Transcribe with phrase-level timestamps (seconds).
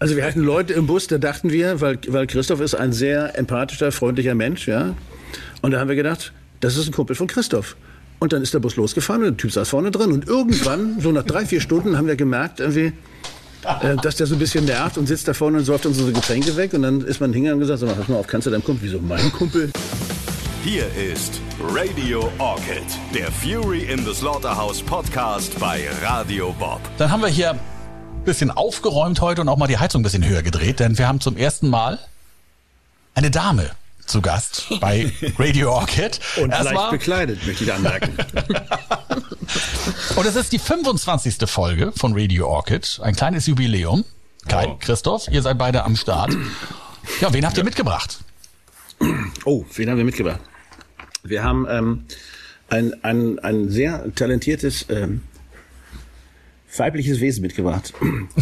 [0.00, 3.36] Also wir hatten Leute im Bus, da dachten wir, weil, weil Christoph ist ein sehr
[3.36, 4.94] empathischer, freundlicher Mensch, ja.
[5.60, 7.76] Und da haben wir gedacht, das ist ein Kumpel von Christoph.
[8.20, 10.12] Und dann ist der Bus losgefahren und der Typ saß vorne drin.
[10.12, 12.92] Und irgendwann, so nach drei, vier Stunden, haben wir gemerkt, irgendwie,
[13.80, 16.56] äh, dass der so ein bisschen nervt und sitzt da vorne und säuft unsere Getränke
[16.56, 16.74] weg.
[16.74, 18.84] Und dann ist man hingegangen und gesagt, so, pass mal auf, kannst du deinem Kumpel,
[18.84, 19.70] wieso mein Kumpel?
[20.62, 21.40] Hier ist
[21.74, 22.84] Radio Orchid,
[23.14, 26.80] der Fury in the Slaughterhouse Podcast bei Radio Bob.
[26.98, 27.58] Dann haben wir hier
[28.28, 31.20] bisschen aufgeräumt heute und auch mal die Heizung ein bisschen höher gedreht, denn wir haben
[31.20, 31.98] zum ersten Mal
[33.14, 33.70] eine Dame
[34.06, 36.20] zu Gast bei Radio Orchid.
[36.40, 38.16] Und Erstmal- leicht bekleidet, möchte ich anmerken.
[40.16, 41.36] Und es ist die 25.
[41.50, 43.00] Folge von Radio Orchid.
[43.02, 44.04] Ein kleines Jubiläum.
[44.46, 44.76] Kai, Oh.
[44.80, 46.34] Christoph, ihr seid beide am Start.
[47.20, 48.18] Ja, wen habt ihr mitgebracht?
[49.44, 50.40] Oh, wen haben wir mitgebracht?
[51.22, 52.04] Wir haben ähm,
[52.68, 55.22] ein, ein, ein sehr talentiertes ähm,
[56.76, 57.92] weibliches Wesen mitgebracht.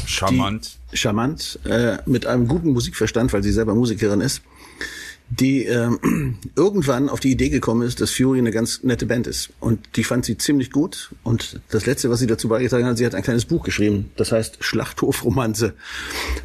[0.06, 0.78] Charmant.
[0.92, 4.42] Die, charmant, äh, mit einem guten Musikverstand, weil sie selber Musikerin ist,
[5.28, 9.50] die ähm, irgendwann auf die Idee gekommen ist, dass Fury eine ganz nette Band ist.
[9.60, 11.10] Und die fand sie ziemlich gut.
[11.22, 14.10] Und das Letzte, was sie dazu beigetragen hat, sie hat ein kleines Buch geschrieben.
[14.16, 15.74] Das heißt Schlachthofromanze.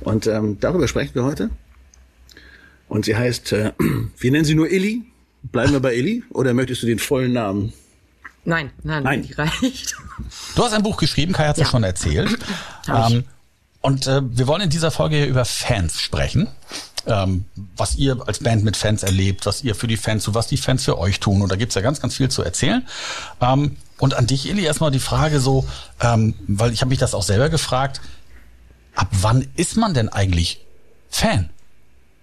[0.01, 1.49] Und ähm, darüber sprechen wir heute.
[2.88, 3.73] Und sie heißt, äh,
[4.17, 5.03] wir nennen sie nur Illy.
[5.43, 6.23] Bleiben wir bei Illy?
[6.29, 7.73] Oder möchtest du den vollen Namen?
[8.44, 9.22] Nein, nein, Nein.
[9.22, 9.95] die reicht.
[10.56, 11.66] Du hast ein Buch geschrieben, Kai hat es ja.
[11.66, 11.72] Ja.
[11.72, 12.39] schon erzählt.
[12.88, 13.25] Ähm,
[13.81, 16.47] und äh, wir wollen in dieser Folge hier über Fans sprechen.
[17.08, 17.45] Ähm,
[17.78, 20.58] was ihr als Band mit Fans erlebt, was ihr für die Fans tut, was die
[20.58, 21.42] Fans für euch tun.
[21.42, 22.86] Und da gibt's ja ganz, ganz viel zu erzählen.
[23.42, 25.67] Ähm, und an dich, Eli, erstmal die Frage so,
[26.00, 28.02] ähm, weil ich habe mich das auch selber gefragt,
[28.95, 30.64] ab wann ist man denn eigentlich
[31.09, 31.50] Fan?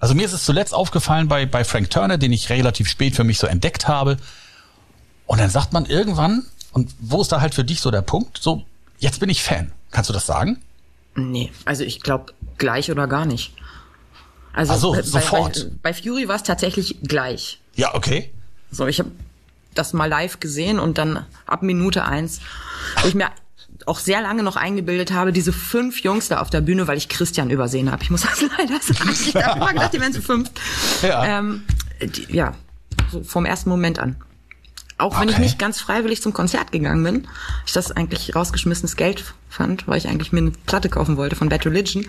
[0.00, 3.24] Also mir ist es zuletzt aufgefallen bei, bei Frank Turner, den ich relativ spät für
[3.24, 4.16] mich so entdeckt habe.
[5.28, 8.38] Und dann sagt man irgendwann, und wo ist da halt für dich so der Punkt?
[8.40, 8.64] So,
[8.98, 9.70] jetzt bin ich Fan.
[9.90, 10.58] Kannst du das sagen?
[11.14, 13.52] Nee, also ich glaube gleich oder gar nicht.
[14.54, 15.68] Also so, bei, sofort.
[15.82, 17.60] Bei, bei Fury war es tatsächlich gleich.
[17.74, 18.32] Ja, okay.
[18.70, 19.10] So, ich habe
[19.74, 22.40] das mal live gesehen und dann ab Minute eins,
[23.02, 23.30] wo ich mir
[23.84, 27.10] auch sehr lange noch eingebildet habe, diese fünf Jungs da auf der Bühne, weil ich
[27.10, 28.02] Christian übersehen habe.
[28.02, 29.10] Ich muss das leider sagen.
[29.12, 30.50] Ich habe immer gedacht, die wären zu fünf.
[31.02, 31.38] Ja.
[31.38, 31.64] Ähm,
[32.00, 32.54] die, ja,
[33.12, 34.16] so vom ersten Moment an.
[34.98, 35.44] Auch wenn ich Okay.
[35.44, 37.28] nicht ganz freiwillig zum Konzert gegangen bin,
[37.66, 41.48] ich das eigentlich rausgeschmissenes Geld fand, weil ich eigentlich mir eine Platte kaufen wollte von
[41.48, 42.04] Bad Religion.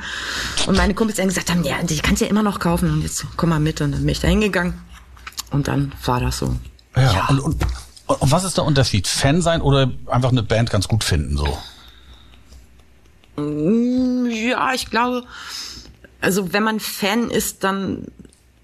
[0.66, 3.04] Und meine Kumpels dann gesagt haben, ja, die kannst du ja immer noch kaufen und
[3.04, 3.80] jetzt komm mal mit.
[3.82, 4.74] Und dann bin ich da hingegangen.
[5.52, 6.56] Und dann war das so.
[6.96, 7.28] Ja.
[7.30, 7.64] Und, und,
[8.08, 9.08] und was ist der Unterschied?
[9.08, 11.58] Fan sein oder einfach eine Band ganz gut finden so?
[14.28, 15.24] Ja, ich glaube,
[16.22, 18.06] also wenn man Fan ist, dann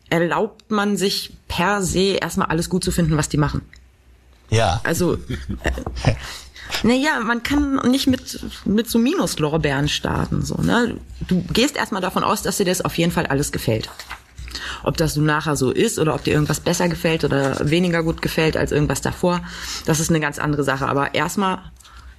[0.10, 3.62] erlaubt man sich per se erstmal alles gut zu finden, was die machen.
[4.50, 4.82] Ja.
[4.84, 5.16] Also,
[5.64, 6.14] äh,
[6.84, 10.98] naja, man kann nicht mit, mit so Minuslorbeeren starten, so, ne?
[11.28, 13.90] Du gehst erstmal davon aus, dass dir das auf jeden Fall alles gefällt.
[14.84, 18.22] Ob das so nachher so ist oder ob dir irgendwas besser gefällt oder weniger gut
[18.22, 19.42] gefällt als irgendwas davor,
[19.86, 20.88] das ist eine ganz andere Sache.
[20.88, 21.60] Aber erstmal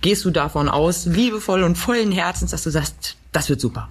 [0.00, 3.88] gehst du davon aus, liebevoll und vollen Herzens, dass du sagst, das wird super.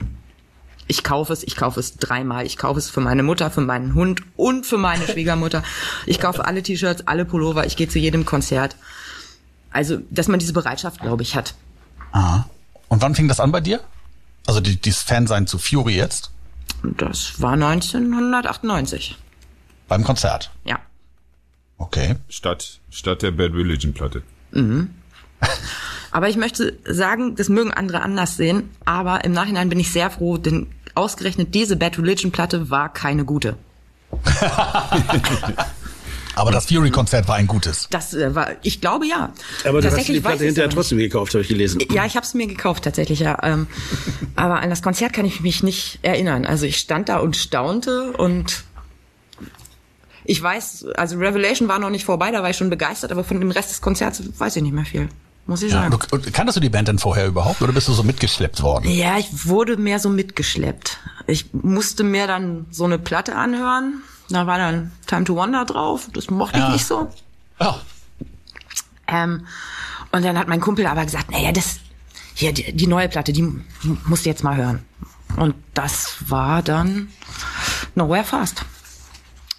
[0.87, 2.45] Ich kaufe es, ich kaufe es dreimal.
[2.45, 5.63] Ich kaufe es für meine Mutter, für meinen Hund und für meine Schwiegermutter.
[6.05, 8.75] Ich kaufe alle T-Shirts, alle Pullover, ich gehe zu jedem Konzert.
[9.71, 11.55] Also, dass man diese Bereitschaft, glaube ich, hat.
[12.11, 12.47] Aha.
[12.87, 13.81] Und wann fing das an bei dir?
[14.47, 16.31] Also die, dieses Fansein zu Fury jetzt?
[16.83, 19.17] Das war 1998.
[19.87, 20.51] Beim Konzert.
[20.63, 20.79] Ja.
[21.77, 22.15] Okay.
[22.29, 24.21] Statt, statt der Bad Religion Platte.
[26.15, 30.09] Aber ich möchte sagen, das mögen andere anders sehen, aber im Nachhinein bin ich sehr
[30.09, 33.57] froh, denn ausgerechnet diese Bad Religion Platte war keine gute.
[36.37, 37.87] Aber das Fury-Konzert war ein gutes.
[37.91, 39.33] Das äh, war, ich glaube ja.
[39.63, 41.81] Aber du hast Tatsächlich die Platte hinterher trotzdem gekauft, habe ich gelesen.
[41.91, 43.37] Ja, ich habe es mir gekauft tatsächlich, ja.
[43.43, 43.67] Ähm,
[44.35, 46.45] aber an das Konzert kann ich mich nicht erinnern.
[46.45, 48.63] Also ich stand da und staunte und
[50.25, 53.39] ich weiß, also Revelation war noch nicht vorbei, da war ich schon begeistert, aber von
[53.39, 55.09] dem Rest des Konzerts weiß ich nicht mehr viel,
[55.45, 55.81] muss ich Ja.
[55.83, 55.97] sagen.
[55.99, 58.89] Du, und kanntest du die Band denn vorher überhaupt oder bist du so mitgeschleppt worden?
[58.89, 60.97] Ja, ich wurde mehr so mitgeschleppt.
[61.27, 64.01] Ich musste mir dann so eine Platte anhören.
[64.29, 66.07] Da war dann Time to Wonder drauf.
[66.13, 66.67] Das mochte Ja.
[66.67, 67.11] ich nicht so.
[67.59, 67.79] Ja.
[69.07, 69.45] Ähm,
[70.11, 71.77] und dann hat mein Kumpel aber gesagt, naja, das,
[72.33, 73.43] hier, die, die neue Platte, die
[74.05, 74.83] musst du jetzt mal hören.
[75.37, 77.09] Und das war dann
[77.95, 78.63] Nowhere Fast.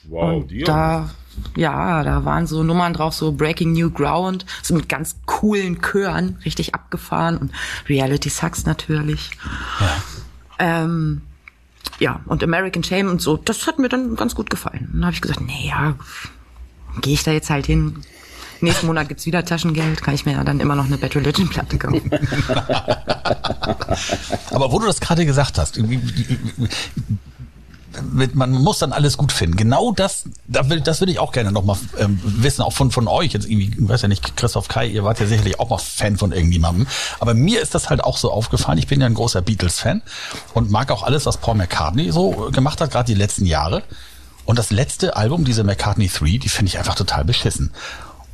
[0.04, 1.10] Wow, und die da,
[1.56, 6.38] ja, da waren so Nummern drauf, so Breaking New Ground, so mit ganz coolen Chören,
[6.44, 7.52] richtig abgefahren und
[7.88, 9.30] Reality Sucks natürlich.
[10.58, 11.22] Ähm,
[11.98, 14.88] ja, und American Shame und so, das hat mir dann ganz gut gefallen.
[14.92, 15.94] Dann habe ich gesagt, nee, ja,
[17.00, 18.02] gehe ich da jetzt halt hin.
[18.60, 21.48] Nächsten Monat gibt's wieder Taschengeld, kann ich mir ja dann immer noch eine Bad Religion
[21.48, 22.10] Platte kaufen.
[24.50, 25.78] Aber wo du das gerade gesagt hast,
[28.34, 29.56] man muss dann alles gut finden.
[29.56, 33.08] Genau das, da will, das würde ich auch gerne nochmal ähm, wissen, auch von, von
[33.08, 33.32] euch.
[33.32, 36.32] Jetzt irgendwie, weiß ja nicht, Christoph Kai, ihr wart ja sicherlich auch mal Fan von
[36.32, 36.86] irgendjemandem.
[37.20, 38.78] Aber mir ist das halt auch so aufgefallen.
[38.78, 40.02] Ich bin ja ein großer Beatles-Fan
[40.54, 43.82] und mag auch alles, was Paul McCartney so gemacht hat, gerade die letzten Jahre.
[44.44, 47.72] Und das letzte Album, diese McCartney 3, die finde ich einfach total beschissen.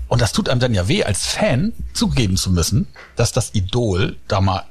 [0.09, 2.87] Und das tut einem dann ja weh, als Fan zugeben zu müssen,
[3.17, 4.64] dass das Idol da mal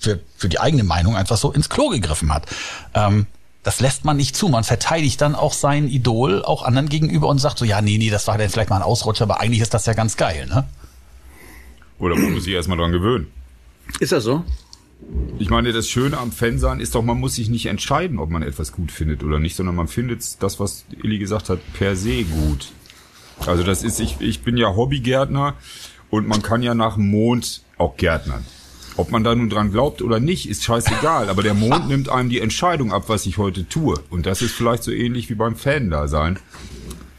[0.00, 2.46] für, für die eigene Meinung einfach so ins Klo gegriffen hat.
[2.94, 3.26] Ähm,
[3.68, 4.48] das lässt man nicht zu.
[4.48, 8.08] Man verteidigt dann auch sein Idol auch anderen gegenüber und sagt so, ja, nee, nee,
[8.08, 10.66] das war dann vielleicht mal ein Ausrutscher, aber eigentlich ist das ja ganz geil, ne?
[11.98, 13.26] Oder man muss sich erstmal dran gewöhnen.
[14.00, 14.42] Ist das so?
[15.38, 18.42] Ich meine, das Schöne am Fansein ist doch, man muss sich nicht entscheiden, ob man
[18.42, 22.24] etwas gut findet oder nicht, sondern man findet das, was Illy gesagt hat, per se
[22.24, 22.72] gut.
[23.44, 25.56] Also das ist, ich, ich bin ja Hobbygärtner
[26.08, 28.46] und man kann ja nach dem Mond auch gärtnern.
[28.98, 31.28] Ob man da nun dran glaubt oder nicht, ist scheißegal.
[31.28, 33.94] Aber der Mond nimmt einem die Entscheidung ab, was ich heute tue.
[34.10, 36.40] Und das ist vielleicht so ähnlich wie beim Fan-Dasein.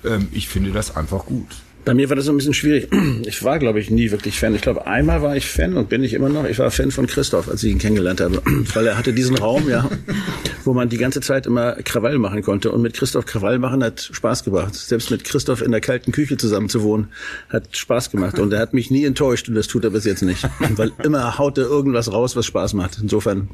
[0.04, 1.48] Ähm, ich finde das einfach gut.
[1.90, 2.88] Bei mir war das so ein bisschen schwierig.
[3.26, 4.54] Ich war, glaube ich, nie wirklich Fan.
[4.54, 6.46] Ich glaube, einmal war ich Fan und bin ich immer noch.
[6.46, 8.44] Ich war Fan von Christoph, als ich ihn kennengelernt habe.
[8.76, 9.90] Weil er hatte diesen Raum, ja,
[10.66, 12.72] wo man die ganze Zeit immer Krawall machen konnte.
[12.72, 14.76] Und mit Christoph Krawall machen hat Spaß gebracht.
[14.76, 17.08] Selbst mit Christoph in der kalten Küche zusammen zu wohnen,
[17.50, 18.38] hat Spaß gemacht.
[18.38, 20.48] Und er hat mich nie enttäuscht und das tut er bis jetzt nicht.
[20.76, 23.00] Weil immer haut er irgendwas raus, was Spaß macht.
[23.02, 23.50] Insofern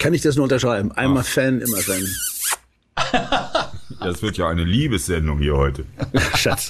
[0.00, 0.90] kann ich das nur unterschreiben.
[0.90, 2.04] Einmal Fan, immer Fan.
[4.04, 5.84] Das wird ja eine Liebessendung hier heute.
[6.36, 6.68] Schatz.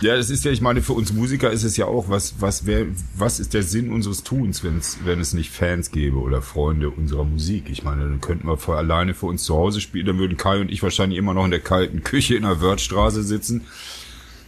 [0.00, 2.66] Ja, das ist ja, ich meine, für uns Musiker ist es ja auch, was, was
[2.66, 2.86] wär,
[3.16, 7.24] was ist der Sinn unseres Tuns, wenn's, wenn es nicht Fans gäbe oder Freunde unserer
[7.24, 7.70] Musik?
[7.70, 10.60] Ich meine, dann könnten wir vor, alleine für uns zu Hause spielen, dann würden Kai
[10.60, 13.62] und ich wahrscheinlich immer noch in der kalten Küche in der Wörthstraße sitzen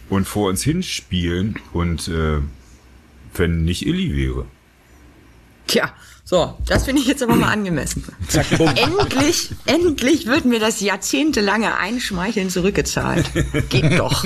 [0.09, 2.39] und vor uns hinspielen und äh,
[3.33, 4.45] wenn nicht Illy wäre.
[5.65, 5.91] Tja,
[6.29, 8.03] so, das finde ich jetzt aber mal angemessen.
[8.75, 13.31] endlich, endlich wird mir das jahrzehntelange Einschmeicheln zurückgezahlt.
[13.69, 14.25] Geht doch.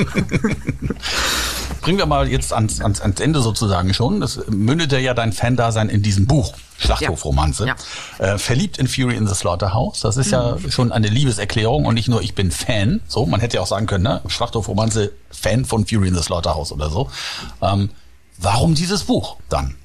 [1.81, 4.19] Bringen wir mal jetzt ans, ans, ans Ende sozusagen schon.
[4.19, 7.67] Das mündete ja dein Fan-Dasein in diesem Buch, Schlachthofromanze.
[7.67, 7.75] Ja.
[8.17, 9.99] Äh, Verliebt in Fury in the Slaughterhouse.
[9.99, 13.01] Das ist ja schon eine Liebeserklärung und nicht nur ich bin Fan.
[13.07, 14.23] So, man hätte ja auch sagen können, ne?
[14.25, 17.11] Schlachthofromanze, Fan von Fury in the Slaughterhouse oder so.
[17.61, 17.91] Ähm,
[18.39, 19.75] warum dieses Buch dann?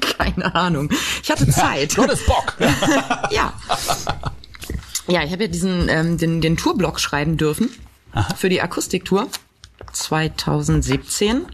[0.18, 0.90] Keine Ahnung.
[1.22, 1.96] Ich hatte Zeit.
[1.96, 2.56] Nur das Bock.
[3.30, 3.52] ja.
[5.08, 7.70] Ja, ich habe ja diesen ähm, den, den Tourblock schreiben dürfen
[8.36, 9.28] für die Akustiktour
[9.92, 11.46] 2017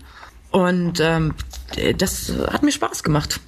[0.50, 1.34] und ähm,
[1.96, 3.40] das hat mir Spaß gemacht.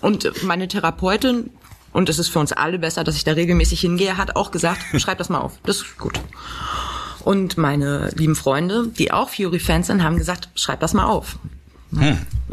[0.00, 1.50] Und meine Therapeutin
[1.92, 4.80] und es ist für uns alle besser, dass ich da regelmäßig hingehe, hat auch gesagt,
[5.00, 5.58] schreib das mal auf.
[5.64, 6.20] Das ist gut.
[7.24, 11.38] Und meine lieben Freunde, die auch Fury-Fans sind, haben gesagt, schreib das mal auf.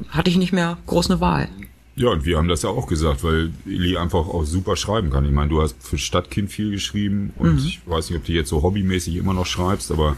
[0.10, 1.50] Hatte ich nicht mehr groß eine Wahl.
[1.98, 5.24] Ja, und wir haben das ja auch gesagt, weil Illy einfach auch super schreiben kann.
[5.24, 8.50] Ich meine, du hast für Stadtkind viel geschrieben und ich weiß nicht, ob du jetzt
[8.50, 10.18] so hobbymäßig immer noch schreibst, aber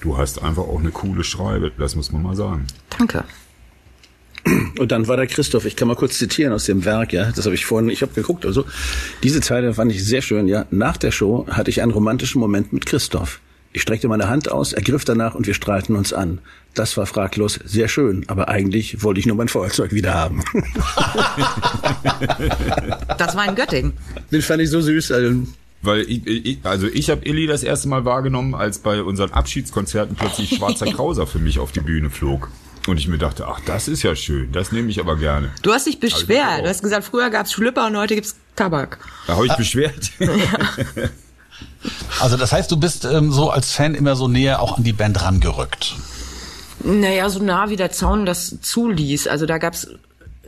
[0.00, 2.66] du hast einfach auch eine coole Schreibe, das muss man mal sagen.
[2.98, 3.24] Danke.
[4.78, 7.44] Und dann war der Christoph, ich kann mal kurz zitieren aus dem Werk, ja, das
[7.44, 8.64] habe ich vorhin, ich habe geguckt, also
[9.22, 10.64] diese Zeile fand ich sehr schön, ja.
[10.70, 13.40] Nach der Show hatte ich einen romantischen Moment mit Christoph.
[13.72, 16.40] Ich streckte meine Hand aus, er griff danach und wir strahlten uns an.
[16.74, 20.42] Das war fraglos sehr schön, aber eigentlich wollte ich nur mein Feuerzeug wieder haben.
[23.18, 23.92] Das war in Göttingen.
[24.32, 25.12] Den fand ich so süß.
[25.12, 25.42] Also,
[25.82, 30.16] Weil ich, ich also ich habe Illy das erste Mal wahrgenommen, als bei unseren Abschiedskonzerten
[30.16, 32.50] plötzlich Schwarzer Krauser für mich auf die Bühne flog.
[32.86, 35.50] Und ich mir dachte, ach, das ist ja schön, das nehme ich aber gerne.
[35.62, 36.64] Du hast dich beschwert.
[36.64, 38.98] Du hast gesagt, früher gab's Schlüpper und heute gibt's Tabak.
[39.26, 40.10] Da habe ich beschwert.
[42.20, 44.92] Also das heißt, du bist ähm, so als Fan immer so näher auch an die
[44.92, 45.96] Band rangerückt.
[46.82, 49.26] Naja, so nah wie der Zaun das zuließ.
[49.28, 49.88] Also da gab's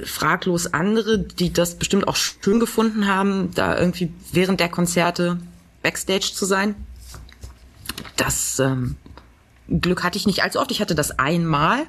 [0.04, 5.38] fraglos andere, die das bestimmt auch schön gefunden haben, da irgendwie während der Konzerte
[5.82, 6.74] Backstage zu sein.
[8.16, 8.96] Das ähm,
[9.68, 10.70] Glück hatte ich nicht allzu oft.
[10.70, 11.84] Ich hatte das einmal.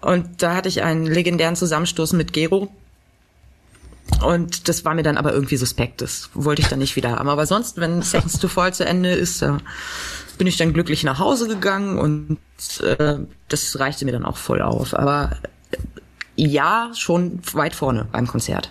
[0.00, 2.68] Und da hatte ich einen legendären Zusammenstoß mit Gero.
[4.24, 6.00] Und das war mir dann aber irgendwie suspekt.
[6.00, 7.28] Das wollte ich dann nicht wieder haben.
[7.28, 9.52] Aber sonst, wenn Seconds to Fall zu Ende ist, äh,
[10.38, 12.38] bin ich dann glücklich nach Hause gegangen und
[12.80, 14.94] äh, das reichte mir dann auch voll auf.
[14.94, 15.36] Aber
[15.70, 15.76] äh,
[16.36, 18.70] ja, schon weit vorne beim Konzert.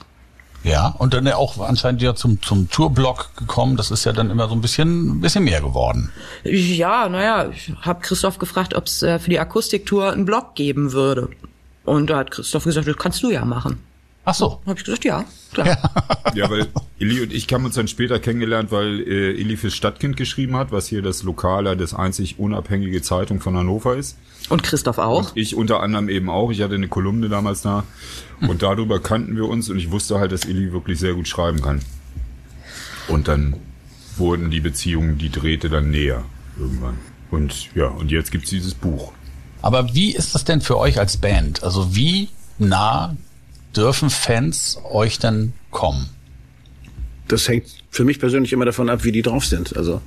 [0.63, 3.77] Ja, und dann ja auch anscheinend ja zum, zum Tourblock gekommen.
[3.77, 6.11] Das ist ja dann immer so ein bisschen, ein bisschen mehr geworden.
[6.43, 10.91] Ja, naja, ich habe Christoph gefragt, ob es äh, für die Akustiktour einen Blog geben
[10.91, 11.29] würde.
[11.83, 13.79] Und da hat Christoph gesagt, das kannst du ja machen.
[14.23, 14.61] Ach so.
[14.65, 15.67] Habe ich gesagt, ja, klar.
[16.35, 16.67] Ja, weil
[16.99, 20.71] Illy und ich haben uns dann später kennengelernt, weil äh, Illy fürs Stadtkind geschrieben hat,
[20.71, 24.17] was hier das Lokale, das einzig unabhängige Zeitung von Hannover ist.
[24.49, 25.29] Und Christoph auch.
[25.29, 26.51] Und ich unter anderem eben auch.
[26.51, 27.83] Ich hatte eine Kolumne damals da.
[28.41, 31.61] Und darüber kannten wir uns und ich wusste halt, dass Illy wirklich sehr gut schreiben
[31.61, 31.81] kann.
[33.07, 33.55] Und dann
[34.17, 36.23] wurden die Beziehungen, die drehte dann näher
[36.57, 36.99] irgendwann.
[37.31, 39.13] Und ja, und jetzt gibt's dieses Buch.
[39.61, 41.63] Aber wie ist das denn für euch als Band?
[41.63, 43.15] Also wie nah
[43.75, 46.09] dürfen Fans euch denn kommen?
[47.27, 49.75] Das hängt für mich persönlich immer davon ab, wie die drauf sind.
[49.77, 50.01] Also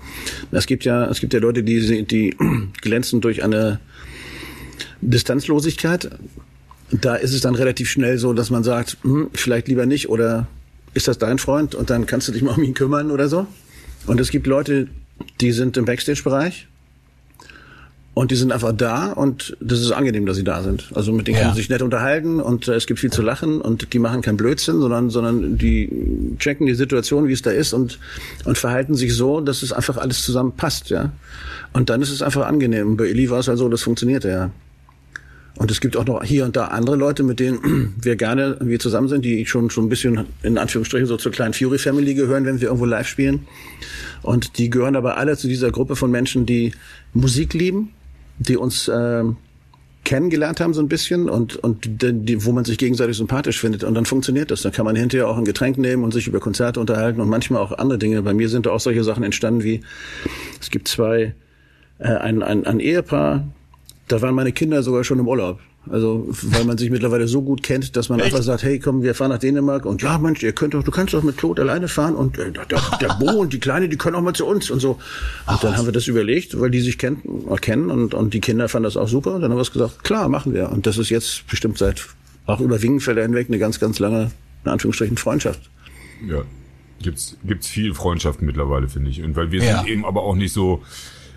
[0.50, 2.36] es gibt ja, es gibt ja Leute, die, die
[2.82, 3.80] glänzen durch eine
[5.00, 6.10] Distanzlosigkeit.
[6.90, 10.46] Da ist es dann relativ schnell so, dass man sagt, hm, vielleicht lieber nicht oder
[10.92, 13.46] ist das dein Freund und dann kannst du dich mal um ihn kümmern oder so.
[14.06, 14.88] Und es gibt Leute,
[15.40, 16.68] die sind im Backstage-Bereich
[18.14, 20.88] und die sind einfach da und das ist angenehm, dass sie da sind.
[20.94, 21.40] Also mit denen ja.
[21.40, 24.22] kann man sich nett unterhalten und äh, es gibt viel zu lachen und die machen
[24.22, 27.98] keinen Blödsinn, sondern, sondern die checken die Situation, wie es da ist und,
[28.44, 31.12] und verhalten sich so, dass es einfach alles zusammen passt, ja.
[31.72, 32.96] Und dann ist es einfach angenehm.
[32.96, 34.50] Bei Eli war es halt so, das funktionierte ja.
[35.56, 38.78] Und es gibt auch noch hier und da andere Leute, mit denen wir gerne wir
[38.78, 42.44] zusammen sind, die schon schon ein bisschen in Anführungsstrichen so zur kleinen Fury Family gehören,
[42.44, 43.46] wenn wir irgendwo live spielen.
[44.22, 46.72] Und die gehören aber alle zu dieser Gruppe von Menschen, die
[47.12, 47.90] Musik lieben,
[48.38, 49.24] die uns äh,
[50.04, 53.94] kennengelernt haben so ein bisschen und und die, wo man sich gegenseitig sympathisch findet und
[53.94, 54.62] dann funktioniert das.
[54.62, 57.62] Dann kann man hinterher auch ein Getränk nehmen und sich über Konzerte unterhalten und manchmal
[57.62, 58.22] auch andere Dinge.
[58.22, 59.80] Bei mir sind da auch solche Sachen entstanden wie
[60.60, 61.34] es gibt zwei
[61.98, 63.46] äh, ein, ein, ein Ehepaar,
[64.08, 65.60] da waren meine Kinder sogar schon im Urlaub.
[65.90, 68.28] Also, weil man sich mittlerweile so gut kennt, dass man Echt?
[68.28, 70.90] einfach sagt, hey, komm, wir fahren nach Dänemark und ja, Mensch, ihr könnt doch, du
[70.90, 72.64] kannst doch mit Claude alleine fahren und äh, der,
[73.00, 74.92] der Bo und die Kleine, die können auch mal zu uns und so.
[74.92, 74.98] Und
[75.46, 75.78] Ach, dann was?
[75.78, 77.22] haben wir das überlegt, weil die sich kennen,
[77.60, 79.34] kennen und, und die Kinder fanden das auch super.
[79.34, 80.70] Und dann haben wir gesagt, klar, machen wir.
[80.70, 82.06] Und das ist jetzt bestimmt seit
[82.46, 84.30] auch über Wingenfelder hinweg eine ganz, ganz lange,
[84.64, 85.70] in Anführungsstrichen, Freundschaft.
[86.28, 86.42] Ja.
[87.02, 89.22] Gibt's, gibt's viel Freundschaften mittlerweile, finde ich.
[89.22, 89.78] Und weil wir ja.
[89.78, 90.82] sind eben aber auch nicht so,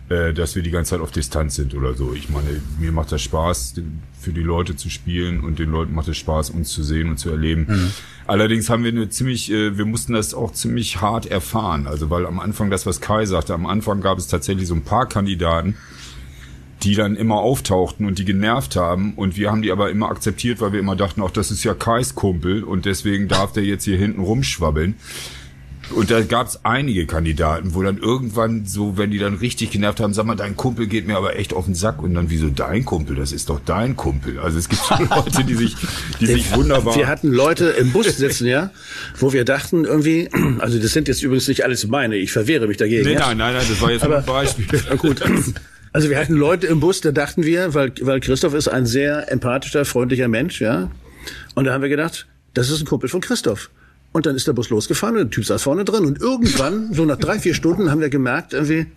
[0.09, 2.13] äh, dass wir die ganze Zeit auf Distanz sind oder so.
[2.13, 3.75] Ich meine, mir macht das Spaß,
[4.19, 7.17] für die Leute zu spielen und den Leuten macht es Spaß, uns zu sehen und
[7.17, 7.65] zu erleben.
[7.67, 7.91] Mhm.
[8.25, 11.87] Allerdings haben wir eine ziemlich, äh, wir mussten das auch ziemlich hart erfahren.
[11.87, 14.83] Also weil am Anfang das, was Kai sagte, am Anfang gab es tatsächlich so ein
[14.83, 15.75] paar Kandidaten,
[16.83, 20.61] die dann immer auftauchten und die genervt haben und wir haben die aber immer akzeptiert,
[20.61, 23.83] weil wir immer dachten, auch das ist ja Kais Kumpel und deswegen darf der jetzt
[23.83, 24.95] hier hinten rumschwabbeln.
[25.91, 29.99] Und da gab es einige Kandidaten, wo dann irgendwann so, wenn die dann richtig genervt
[29.99, 32.01] haben, sag mal, dein Kumpel geht mir aber echt auf den Sack.
[32.01, 33.15] Und dann, wieso dein Kumpel?
[33.15, 34.39] Das ist doch dein Kumpel.
[34.39, 35.75] Also es gibt so Leute, die sich,
[36.19, 36.95] die sich wunderbar.
[36.95, 38.71] Wir hatten Leute im Bus sitzen, ja,
[39.17, 40.29] wo wir dachten irgendwie,
[40.59, 43.05] also das sind jetzt übrigens nicht alles meine, ich verwehre mich dagegen.
[43.05, 43.19] Nee, ja?
[43.19, 44.67] nein, nein, nein, das war jetzt aber, ein Beispiel.
[44.97, 45.21] Gut.
[45.93, 49.31] Also wir hatten Leute im Bus, da dachten wir, weil, weil Christoph ist ein sehr
[49.31, 50.91] empathischer, freundlicher Mensch, ja.
[51.55, 53.69] Und da haben wir gedacht, das ist ein Kumpel von Christoph.
[54.11, 56.05] Und dann ist der Bus losgefahren und der Typ saß vorne drin.
[56.05, 58.87] Und irgendwann, so nach drei, vier Stunden, haben wir gemerkt, irgendwie,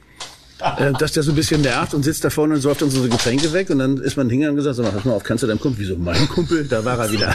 [0.78, 3.52] äh, dass der so ein bisschen nervt und sitzt da vorne und säuft unsere Getränke
[3.52, 3.70] weg.
[3.70, 5.60] Und dann ist man hingegangen und gesagt, sag mal, pass mal auf, kannst du deinem
[5.60, 6.64] Kumpel, wieso mein Kumpel?
[6.64, 7.34] Da war er wieder.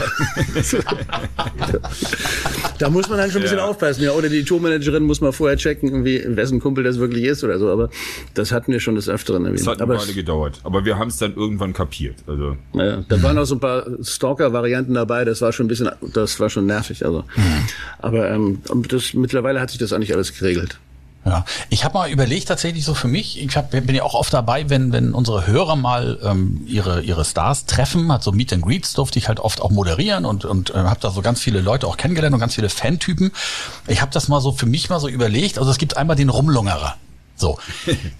[2.78, 3.64] da muss man dann schon ein bisschen ja.
[3.64, 4.12] aufpassen, ja.
[4.12, 7.70] Oder die Tourmanagerin muss mal vorher checken, irgendwie, wessen Kumpel das wirklich ist oder so.
[7.70, 7.90] Aber
[8.34, 9.44] das hatten wir schon des Öfteren.
[9.44, 9.64] Irgendwie.
[9.64, 10.60] Das hat eine Weile gedauert.
[10.64, 12.16] Aber wir haben es dann irgendwann kapiert.
[12.26, 12.56] Also.
[12.74, 15.24] Ja, da waren auch so ein paar Stalker-Varianten dabei.
[15.24, 17.04] Das war schon ein bisschen, das war schon nervig.
[17.04, 17.24] Also.
[17.36, 17.66] Mhm.
[17.98, 20.78] Aber ähm, das, mittlerweile hat sich das eigentlich alles geregelt.
[21.26, 24.32] Ja, ich habe mal überlegt tatsächlich so für mich, ich hab, bin ja auch oft
[24.32, 28.62] dabei, wenn wenn unsere Hörer mal ähm, ihre ihre Stars treffen, hat so Meet and
[28.62, 31.60] Greets durfte ich halt oft auch moderieren und und äh, habe da so ganz viele
[31.60, 33.32] Leute auch kennengelernt und ganz viele Fantypen.
[33.88, 36.28] Ich habe das mal so für mich mal so überlegt, also es gibt einmal den
[36.28, 36.94] Rumlungerer.
[37.34, 37.58] So.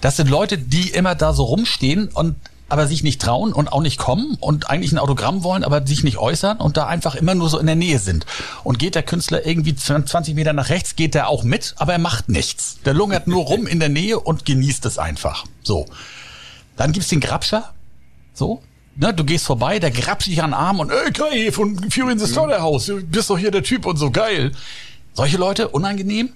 [0.00, 2.34] Das sind Leute, die immer da so rumstehen und
[2.68, 6.02] aber sich nicht trauen und auch nicht kommen und eigentlich ein Autogramm wollen, aber sich
[6.02, 8.26] nicht äußern und da einfach immer nur so in der Nähe sind.
[8.64, 11.98] Und geht der Künstler irgendwie 20 Meter nach rechts, geht der auch mit, aber er
[11.98, 12.78] macht nichts.
[12.84, 15.44] Der lungert nur rum in der Nähe und genießt es einfach.
[15.62, 15.86] So.
[16.76, 17.72] Dann gibt's den Grabscher.
[18.34, 18.62] So.
[18.96, 22.12] Ne, du gehst vorbei, der grapscht dich an den Arm und, ey, Kai, von Fury
[22.12, 24.52] in the Slaughterhouse, du bist doch hier der Typ und so geil.
[25.12, 26.30] Solche Leute, unangenehm.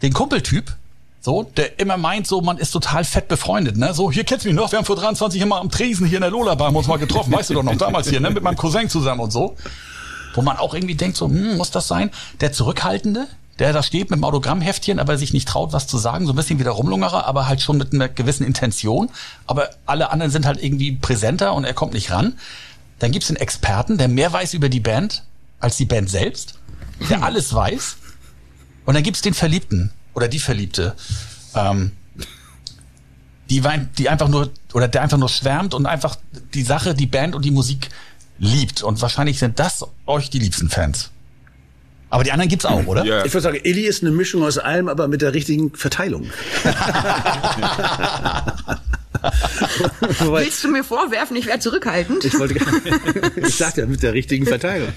[0.00, 0.74] Den Kumpeltyp,
[1.24, 3.94] so, der immer meint, so, man ist total fett befreundet, ne?
[3.94, 6.20] So, hier kennst du mich noch, wir haben vor 23 immer am Tresen hier in
[6.20, 8.28] der Lola-Bar uns mal getroffen, weißt du doch noch, damals hier, ne?
[8.28, 9.56] Mit meinem Cousin zusammen und so.
[10.34, 12.10] Wo man auch irgendwie denkt, so, hm, muss das sein?
[12.42, 13.26] Der Zurückhaltende,
[13.58, 16.36] der da steht mit dem Autogrammheftchen, aber sich nicht traut, was zu sagen, so ein
[16.36, 19.08] bisschen wie der Rumlungerer, aber halt schon mit einer gewissen Intention.
[19.46, 22.34] Aber alle anderen sind halt irgendwie präsenter und er kommt nicht ran.
[22.98, 25.22] Dann gibt's den Experten, der mehr weiß über die Band
[25.58, 26.58] als die Band selbst,
[27.08, 27.96] der alles weiß.
[28.84, 30.94] Und dann gibt's den Verliebten, oder die Verliebte,
[31.54, 31.92] ähm,
[33.50, 36.16] die, weint, die einfach nur oder der einfach nur schwärmt und einfach
[36.54, 37.90] die Sache, die Band und die Musik
[38.38, 38.82] liebt.
[38.82, 41.10] Und wahrscheinlich sind das euch die liebsten Fans.
[42.10, 43.04] Aber die anderen gibt's auch, oder?
[43.04, 43.24] Ja.
[43.24, 46.30] Ich würde sagen, Illy ist eine Mischung aus allem, aber mit der richtigen Verteilung.
[50.20, 52.24] Willst du mir vorwerfen, ich wäre zurückhaltend?
[52.24, 52.56] ich wollte,
[53.36, 54.88] ich sagte ja, mit der richtigen Verteilung.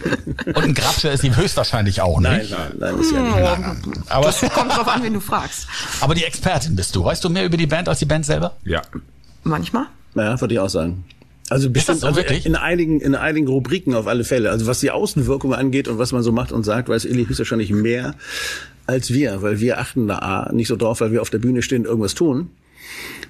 [0.46, 2.30] Und ein Grabscher ist die höchstwahrscheinlich auch, ne?
[2.30, 4.12] Nein, nein, nein, ist ja nicht.
[4.12, 5.68] Aber, Kommt drauf an, wen du fragst.
[6.02, 7.04] aber die Expertin bist du.
[7.04, 8.58] Weißt du mehr über die Band als die Band selber?
[8.64, 8.82] Ja.
[9.44, 9.86] Manchmal.
[10.16, 11.06] Ja, würde ich auch sagen.
[11.50, 12.46] Also bestimmt, so also wirklich?
[12.46, 14.50] in einigen, in einigen Rubriken auf alle Fälle.
[14.50, 17.72] Also was die Außenwirkung angeht und was man so macht und sagt, weiß Illy höchstwahrscheinlich
[17.72, 18.16] mehr
[18.86, 21.82] als wir, weil wir achten da nicht so drauf, weil wir auf der Bühne stehen
[21.82, 22.50] und irgendwas tun.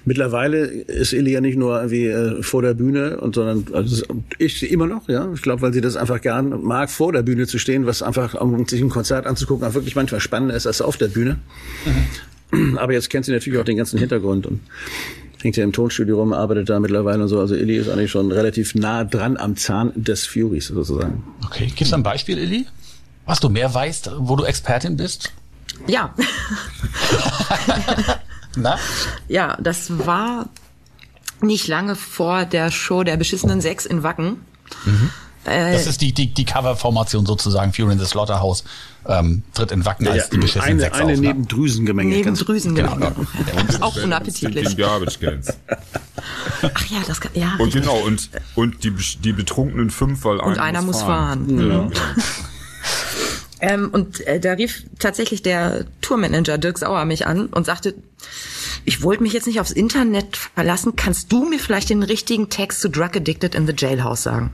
[0.08, 4.06] Mittlerweile ist Illy ja nicht nur irgendwie äh, vor der Bühne und sondern also
[4.38, 5.30] ich immer noch, ja.
[5.34, 8.34] Ich glaube, weil sie das einfach gern mag, vor der Bühne zu stehen, was einfach
[8.40, 11.40] um sich ein Konzert anzugucken, auch wirklich manchmal spannender ist als auf der Bühne.
[12.76, 14.60] Aber jetzt kennt sie natürlich auch den ganzen Hintergrund und
[15.42, 17.38] hängt ja im Tonstudio rum, arbeitet da mittlerweile und so.
[17.38, 21.22] Also Illy ist eigentlich schon relativ nah dran am Zahn des Furies sozusagen.
[21.44, 21.70] Okay.
[21.76, 22.64] Gibt's ein Beispiel, Illy?
[23.26, 25.34] Was du mehr weißt, wo du Expertin bist?
[25.86, 26.14] Ja.
[28.62, 28.78] Na?
[29.28, 30.48] Ja, das war
[31.40, 34.40] nicht lange vor der Show der beschissenen Sechs in Wacken.
[35.44, 37.72] Das ist die, die, die Coverformation sozusagen.
[37.72, 38.64] Fury in the Slaughterhouse
[39.06, 41.20] ähm, tritt in Wacken als die beschissenen eine, Sechs eine auf.
[41.20, 41.28] Ne?
[41.28, 42.10] neben Drüsengemenge.
[42.10, 43.06] Neben Ganz- Drüsen Genau, genau.
[43.06, 43.80] ja.
[43.80, 44.76] Auch Stinking unappetitlich.
[44.76, 45.54] Garbage Cans.
[46.62, 47.54] Ach ja, das kann, ja.
[47.58, 51.46] Und genau, und, und die, die betrunkenen fünf, weil Und einer muss fahren.
[51.46, 51.92] Mhm.
[53.60, 57.94] Ähm, und äh, da rief tatsächlich der Tourmanager Dirk Sauer mich an und sagte,
[58.84, 62.80] ich wollte mich jetzt nicht aufs Internet verlassen, kannst du mir vielleicht den richtigen Text
[62.80, 64.52] zu Drug Addicted in the Jailhouse sagen?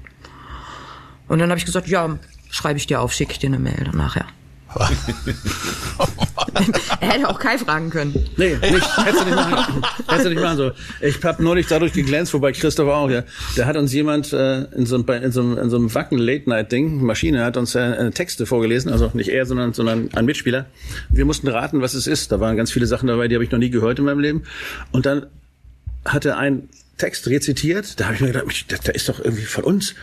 [1.28, 2.18] Und dann habe ich gesagt, ja,
[2.50, 4.26] schreibe ich dir auf, schicke ich dir eine Mail nachher.
[7.00, 8.12] er hätte auch Kai fragen können.
[8.36, 8.98] Nee, nicht.
[8.98, 9.82] Hättest du nicht machen.
[10.08, 10.72] Hättest du nicht machen so.
[11.00, 13.24] Ich hab neulich dadurch geglänzt, wobei Christoph auch, ja.
[13.56, 16.18] Da hat uns jemand äh, in so einem, in so einem, in so einem Wacken
[16.18, 20.24] Late Night Ding, Maschine, hat uns äh, Texte vorgelesen, also nicht er, sondern, sondern ein
[20.24, 20.66] Mitspieler.
[21.10, 22.32] Wir mussten raten, was es ist.
[22.32, 24.42] Da waren ganz viele Sachen dabei, die habe ich noch nie gehört in meinem Leben.
[24.92, 25.26] Und dann
[26.04, 29.64] hat er einen Text rezitiert, da habe ich mir gedacht, der ist doch irgendwie von
[29.64, 29.94] uns.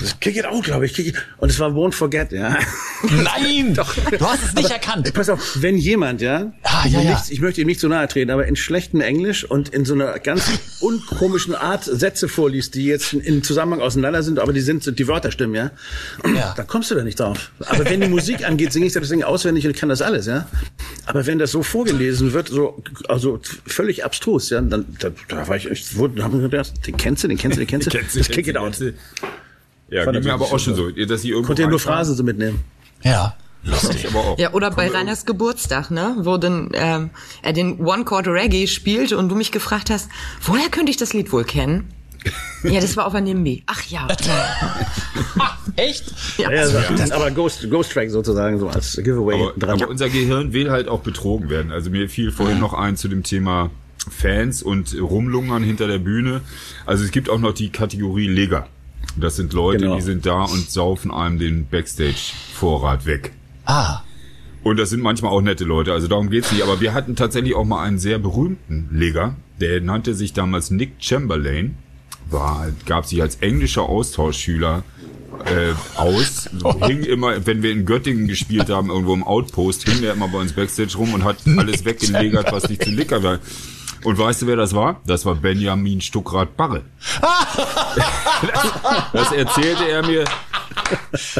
[0.00, 0.94] Das Kick it out, glaube ich.
[0.94, 1.16] Kick it.
[1.38, 2.56] Und es war Won't Forget, ja.
[3.02, 3.74] Nein!
[4.18, 5.12] Du hast es nicht Aber, erkannt.
[5.14, 7.10] Pass auf, wenn jemand, ja, Ah, ich, ja, ja.
[7.12, 9.94] Nicht, ich möchte ihm nicht so nahe treten, aber in schlechtem Englisch und in so
[9.94, 10.50] einer ganz
[10.80, 15.30] unkomischen Art Sätze vorliest, die jetzt in Zusammenhang auseinander sind, aber die sind, die Wörter
[15.30, 15.70] stimmen, ja,
[16.34, 16.54] Ja.
[16.56, 17.50] dann kommst du da nicht drauf.
[17.66, 20.46] Aber wenn die Musik angeht, singe ich das Ding auswendig und kann das alles, ja.
[21.06, 25.56] Aber wenn das so vorgelesen wird, so, also völlig abstrus, ja, dann, da, da war
[25.56, 27.90] ich, ich wurde, hab mir gedacht, den kennst du, den kennst du, den kennst du,
[27.98, 28.78] Kennst du, das Kick it out.
[29.92, 31.78] Ja, ging mir er aber auch schon so, dass ich irgendwo Konnte ja nur.
[31.78, 32.60] Phrasen so mitnehmen.
[33.02, 33.36] Ja.
[33.64, 34.38] Ich aber auch.
[34.38, 37.10] Ja, oder bei Reiners Geburtstag, ne, wo dann ähm,
[37.42, 40.08] er den One Chord Reggae spielt und du mich gefragt hast,
[40.42, 41.88] woher könnte ich das Lied wohl kennen?
[42.62, 43.64] Ja, das war auf einem Nimbi.
[43.66, 44.06] Ach ja.
[45.76, 46.12] Echt?
[46.38, 46.50] ja.
[46.50, 46.78] Ja, so,
[47.14, 49.82] aber Ghost, Ghost Track sozusagen, so als Giveaway Aber, dran.
[49.82, 51.72] aber unser Gehirn will halt auch betrogen werden.
[51.72, 53.70] Also mir fiel vorhin noch ein zu dem Thema
[54.08, 56.40] Fans und Rumlungern hinter der Bühne.
[56.86, 58.68] Also es gibt auch noch die Kategorie Leger.
[59.16, 59.96] Das sind Leute, Genau.
[59.96, 63.32] die sind da und saufen einem den Backstage-Vorrat weg.
[63.66, 64.00] Ah.
[64.62, 66.62] Und das sind manchmal auch nette Leute, also darum geht's nicht.
[66.62, 70.92] Aber wir hatten tatsächlich auch mal einen sehr berühmten Leger, der nannte sich damals Nick
[71.00, 71.74] Chamberlain,
[72.30, 74.84] war, gab sich als englischer Austauschschüler
[75.46, 76.48] äh, aus,
[76.86, 80.38] hing immer, wenn wir in Göttingen gespielt haben, irgendwo im Outpost, hing er immer bei
[80.38, 83.40] uns Backstage rum und hat alles weggelegert, was nicht zu lecker war.
[84.04, 85.00] Und weißt du, wer das war?
[85.06, 86.82] Das war Benjamin Stuckrad-Barre.
[89.12, 90.24] Das erzählte er mir.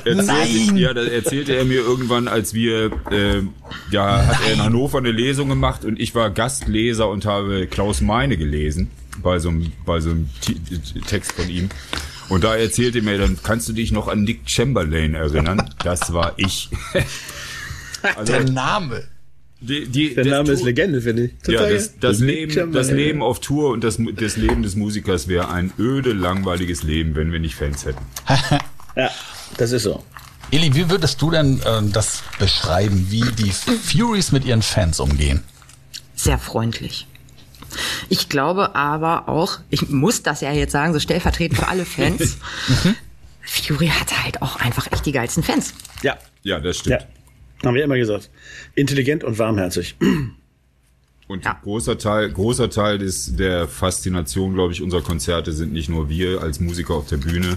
[0.04, 0.76] Erzählte, Nein!
[0.76, 3.42] Ja, das erzählte er mir irgendwann, als wir, äh,
[3.90, 8.00] ja, hat er in Hannover eine Lesung gemacht und ich war Gastleser und habe Klaus
[8.00, 8.90] Meine gelesen
[9.22, 10.54] bei so einem, bei so einem T
[11.06, 11.70] Text von ihm.
[12.28, 15.70] Und da erzählte er mir dann, kannst du dich noch an Nick Chamberlain erinnern?
[15.82, 16.70] Das war ich.
[18.16, 19.04] Also, Der Name.
[19.62, 21.30] Die, die, Der das Name ist Tu- Legende, finde ich.
[21.46, 22.26] ja, Total das, das, geil.
[22.28, 22.90] Leben, das.
[22.90, 27.32] Leben auf Tour und das, das Leben des Musikers wäre ein öde, langweiliges Leben, wenn
[27.32, 28.04] wir nicht Fans hätten.
[28.94, 29.10] Ja,
[29.56, 30.04] das ist so.
[30.50, 35.42] Eli, wie würdest du denn äh, das beschreiben, wie die Furies mit ihren Fans umgehen?
[36.14, 37.06] Sehr freundlich.
[38.10, 42.36] Ich glaube aber auch, ich muss das ja jetzt sagen, so stellvertretend für alle Fans,
[43.40, 45.72] Fury hat halt auch einfach echt die geilsten Fans.
[46.02, 46.18] Ja.
[46.42, 46.98] Ja, das Ja.
[47.64, 48.30] Haben wir immer gesagt.
[48.74, 49.96] Intelligent und warmherzig.
[51.28, 51.58] Und Ja.
[51.62, 56.42] großer Teil, großer Teil des, der Faszination, glaube ich, unserer Konzerte sind nicht nur wir
[56.42, 57.56] als Musiker auf der Bühne,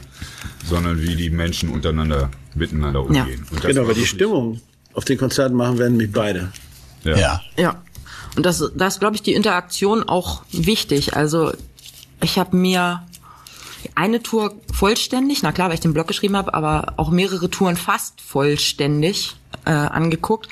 [0.66, 3.46] sondern wie die Menschen untereinander miteinander umgehen.
[3.52, 4.62] Und das Genau, weil die Stimmung
[4.94, 6.52] auf den Konzerten machen werden mich beide.
[7.04, 7.18] Ja.
[7.18, 7.42] Ja.
[7.58, 7.82] Ja.
[8.38, 11.16] Und das, das ist, glaube ich, die Interaktion auch wichtig.
[11.16, 11.52] Also
[12.22, 13.04] ich habe mir
[13.94, 17.76] eine Tour vollständig, na klar, weil ich den Blog geschrieben habe, aber auch mehrere Touren
[17.78, 20.48] fast vollständig äh, angeguckt.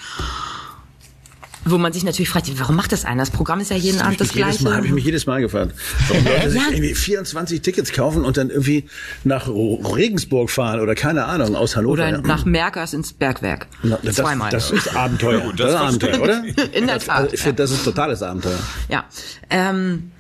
[1.66, 3.22] Wo man sich natürlich fragt, warum macht das einer?
[3.22, 4.64] Das Programm ist ja jeden Abend das jedes gleiche.
[4.66, 5.74] Mal habe ich mich jedes Mal gefragt,
[6.10, 6.68] warum Leute sich Ja.
[6.72, 8.90] irgendwie 24 Tickets kaufen und dann irgendwie
[9.24, 11.94] nach Regensburg fahren oder keine Ahnung aus Hannover.
[11.94, 13.68] Oder nach Merkers ins Bergwerk.
[13.82, 14.52] Na, das, Zweimal.
[14.52, 15.40] Das ist Abenteuer.
[15.40, 16.44] Ja, gut, das, das ist Abenteuer, oder?
[16.74, 18.60] In der Tat, Also ich finde, das ist totales Abenteuer.
[18.90, 19.06] Ja.
[19.50, 20.12] Ähm,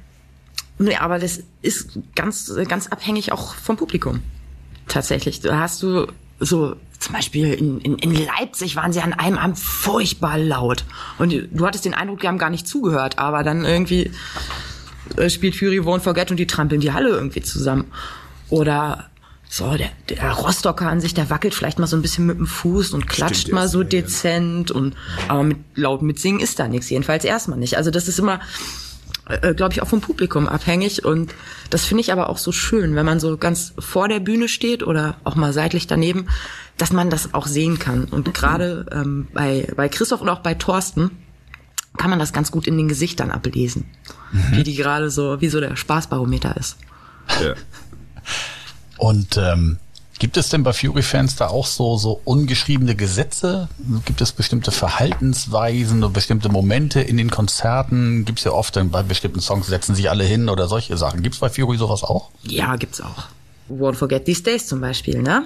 [0.80, 4.22] nee, aber das ist ganz, ganz abhängig auch vom Publikum.
[4.88, 5.41] Tatsächlich.
[5.41, 6.08] Da hast du
[6.39, 10.86] so, zum Beispiel in, in, in Leipzig waren sie an einem Abend furchtbar laut.
[11.18, 14.12] Und du hattest den Eindruck, die haben gar nicht zugehört, aber dann irgendwie
[15.18, 17.92] äh, spielt Fury Won't Forget und die trampeln die Halle irgendwie zusammen.
[18.50, 19.10] Oder
[19.50, 22.48] so, der, der Rostocker an sich, der wackelt vielleicht mal so ein bisschen mit dem
[22.48, 23.89] Fuß und klatscht Stimmt, mal so mal, ja.
[23.89, 24.96] dezent und
[25.28, 27.78] aber mit laut mitsingen ist da nichts, jedenfalls erstmal nicht.
[27.78, 28.39] Also das ist immer
[29.28, 31.06] äh, glaube ich, auch vom Publikum abhängig.
[31.06, 31.34] Und
[31.70, 34.84] das finde ich aber auch so schön, wenn man so ganz vor der Bühne steht
[34.84, 36.28] oder auch mal seitlich daneben,
[36.78, 38.06] dass man das auch sehen kann.
[38.06, 41.12] Und gerade ähm, bei, bei Christoph und auch bei Thorsten
[41.98, 43.86] kann man das ganz gut in den Gesichtern ablesen.
[44.52, 46.78] Wie die gerade so, wie so der Spaßbarometer ist.
[47.42, 47.54] Ja.
[48.98, 49.78] Und ähm,
[50.18, 53.70] gibt es denn bei Fury-Fans da auch so, so ungeschriebene Gesetze?
[54.06, 58.26] Gibt es bestimmte Verhaltensweisen oder bestimmte Momente in den Konzerten?
[58.26, 61.22] Gibt es ja oft dann bei bestimmten Songs setzen sich alle hin oder solche Sachen.
[61.22, 62.32] Gibt es bei Fury sowas auch?
[62.44, 63.26] Ja, gibt's auch.
[63.70, 65.46] Won't Forget These Days zum Beispiel, ne?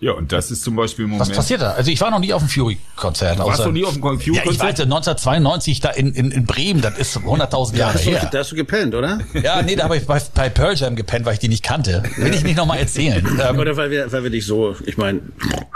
[0.00, 1.36] Ja, und das ist zum Beispiel im Was Moment.
[1.36, 1.72] passiert da?
[1.72, 3.38] Also ich war noch nie auf einem Fury-Konzert.
[3.38, 4.46] Warst außer- du nie auf einem Fury-Konzert?
[4.46, 8.04] Ja, ich war jetzt 1992 da in, in, in Bremen, das ist 100.000 Jahre du,
[8.10, 8.28] her.
[8.32, 9.20] da hast du gepennt, oder?
[9.42, 12.02] Ja, nee, da habe ich bei, bei Pearl Jam gepennt, weil ich die nicht kannte.
[12.16, 13.26] Will ich nicht nochmal erzählen.
[13.40, 15.20] Ähm, Oder weil wir, weil wir dich so, ich meine,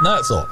[0.02, 0.42] na, so.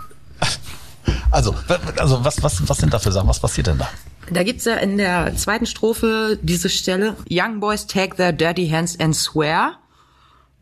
[1.31, 1.55] Also,
[1.97, 3.29] also was, was, was sind da für Sachen?
[3.29, 3.89] Was passiert denn da?
[4.31, 8.99] Da gibt's ja in der zweiten Strophe diese Stelle, Young boys take their dirty hands
[9.01, 9.73] and swear.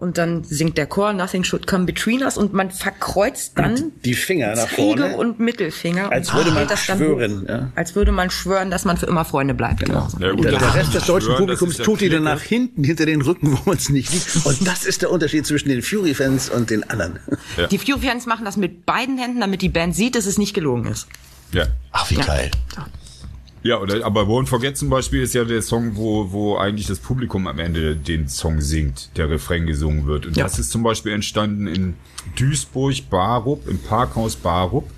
[0.01, 2.39] Und dann singt der Chor, Nothing should come between us.
[2.39, 5.17] Und man verkreuzt dann die Finger nach Zeige vorne.
[5.17, 6.11] und Mittelfinger.
[6.11, 7.49] Als und würde man dann schwören, hoch.
[7.49, 7.71] ja.
[7.75, 9.81] Als würde man schwören, dass man für immer Freunde bleibt.
[9.81, 10.09] Genau.
[10.19, 12.83] Ja, gut, Der, das der Rest des deutschen schwören, Publikums tut die dann nach hinten,
[12.83, 14.47] hinter den Rücken, wo man es nicht liegt.
[14.47, 17.19] Und das ist der Unterschied zwischen den Fury-Fans und den anderen.
[17.59, 17.67] Ja.
[17.67, 20.87] Die Fury-Fans machen das mit beiden Händen, damit die Band sieht, dass es nicht gelogen
[20.87, 21.09] ist.
[21.53, 21.67] Ja.
[21.93, 22.25] Ach, wie Ja.
[22.25, 22.51] geil.
[22.77, 22.87] Ja,
[23.79, 27.47] oder, aber Won't Forget zum Beispiel ist ja der Song, wo, wo eigentlich das Publikum
[27.47, 30.25] am Ende den Song singt, der Refrain gesungen wird.
[30.27, 30.45] Und Ja.
[30.45, 31.95] das ist zum Beispiel entstanden in
[32.39, 34.89] Duisburg, Barup, im Parkhaus Barup,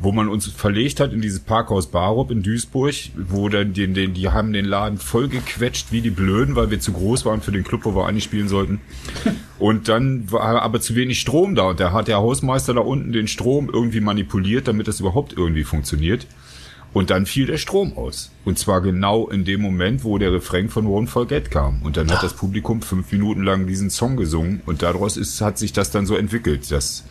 [0.00, 4.14] wo man uns verlegt hat in dieses Parkhaus Barup in Duisburg, wo dann den, den,
[4.14, 7.52] die haben den Laden voll gequetscht wie die Blöden, weil wir zu groß waren für
[7.52, 8.80] den Club, wo wir eigentlich spielen sollten.
[9.58, 13.12] Und dann war aber zu wenig Strom da und da hat der Hausmeister da unten
[13.12, 16.26] den Strom irgendwie manipuliert, damit das überhaupt irgendwie funktioniert.
[16.92, 18.30] Und dann fiel der Strom aus.
[18.44, 21.80] Und zwar genau in dem Moment, wo der Refrain von Won't Forget kam.
[21.82, 24.60] Und dann hat das Publikum fünf Minuten lang diesen Song gesungen.
[24.66, 27.04] Und daraus ist, hat sich das dann so entwickelt, dass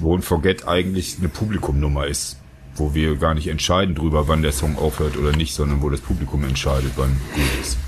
[0.00, 2.36] Won't Forget eigentlich eine Publikumnummer ist.
[2.76, 6.00] Wo wir gar nicht entscheiden drüber, wann der Song aufhört oder nicht, sondern wo das
[6.00, 7.78] Publikum entscheidet, wann gut ist.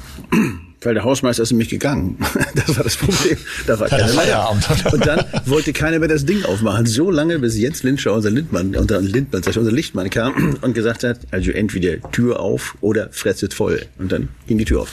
[0.87, 2.17] Weil der Hausmeister ist nämlich gegangen.
[2.55, 3.37] Das war das Problem.
[3.67, 4.23] Da war keiner der mehr.
[4.25, 4.93] Feierabend.
[4.95, 6.87] Und dann wollte keiner mehr das Ding aufmachen.
[6.87, 11.21] So lange, bis Jens Lindschau, unser Lindmann, unser Lindmann, unser Lichtmann kam und gesagt hat,
[11.33, 13.85] also entweder Tür auf oder fresset voll.
[13.99, 14.93] Und dann ging die Tür auf.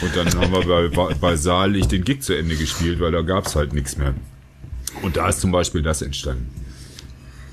[0.00, 3.54] Und dann haben wir bei, bei Saalig den Gig zu Ende gespielt, weil da gab's
[3.54, 4.14] halt nichts mehr.
[5.02, 6.48] Und da ist zum Beispiel das entstanden.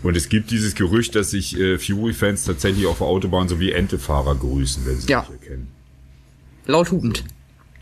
[0.04, 4.36] Und es gibt dieses Gerücht, dass sich äh, Fury-Fans tatsächlich auf der Autobahn sowie Entefahrer
[4.36, 5.22] grüßen, wenn sie Ja.
[5.26, 5.68] sich erkennen.
[6.66, 7.24] Laut hubend.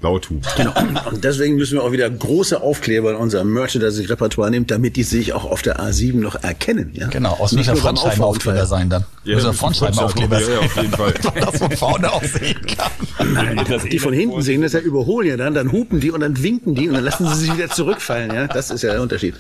[0.02, 0.44] Lauthub.
[0.58, 0.74] Genau.
[1.10, 5.34] Und deswegen müssen wir auch wieder große Aufkleber in unserem Merchandising-Repertoire nehmen, damit die sich
[5.34, 6.92] auch auf der A7 noch erkennen.
[6.94, 7.08] Ja?
[7.08, 9.06] Genau, aus müssen beim Frontscheibenaufkleber sein dann.
[9.24, 11.14] Ja, müssen Frontscheibenaufkleber Frontscheiben- ja, auf jeden Fall.
[11.52, 13.80] dass man vorne auch sehen kann.
[13.92, 16.74] Die von hinten sehen das ja überholen ja dann, dann hupen die und dann winken
[16.76, 18.34] die und dann lassen sie sich wieder zurückfallen.
[18.34, 19.36] Ja, das ist ja der Unterschied.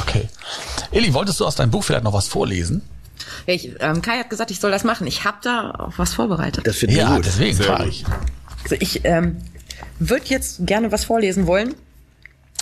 [0.00, 0.28] Okay.
[0.90, 2.82] Eli, wolltest du aus deinem Buch vielleicht noch was vorlesen?
[3.46, 5.06] Ja, ich, ähm, Kai hat gesagt, ich soll das machen.
[5.06, 6.66] Ich habe da auch was vorbereitet.
[6.66, 7.26] Das finde ich Ja, gut.
[7.26, 8.04] deswegen Sehr frage ich.
[8.64, 9.36] Also ich ähm,
[9.98, 11.74] würde jetzt gerne was vorlesen wollen.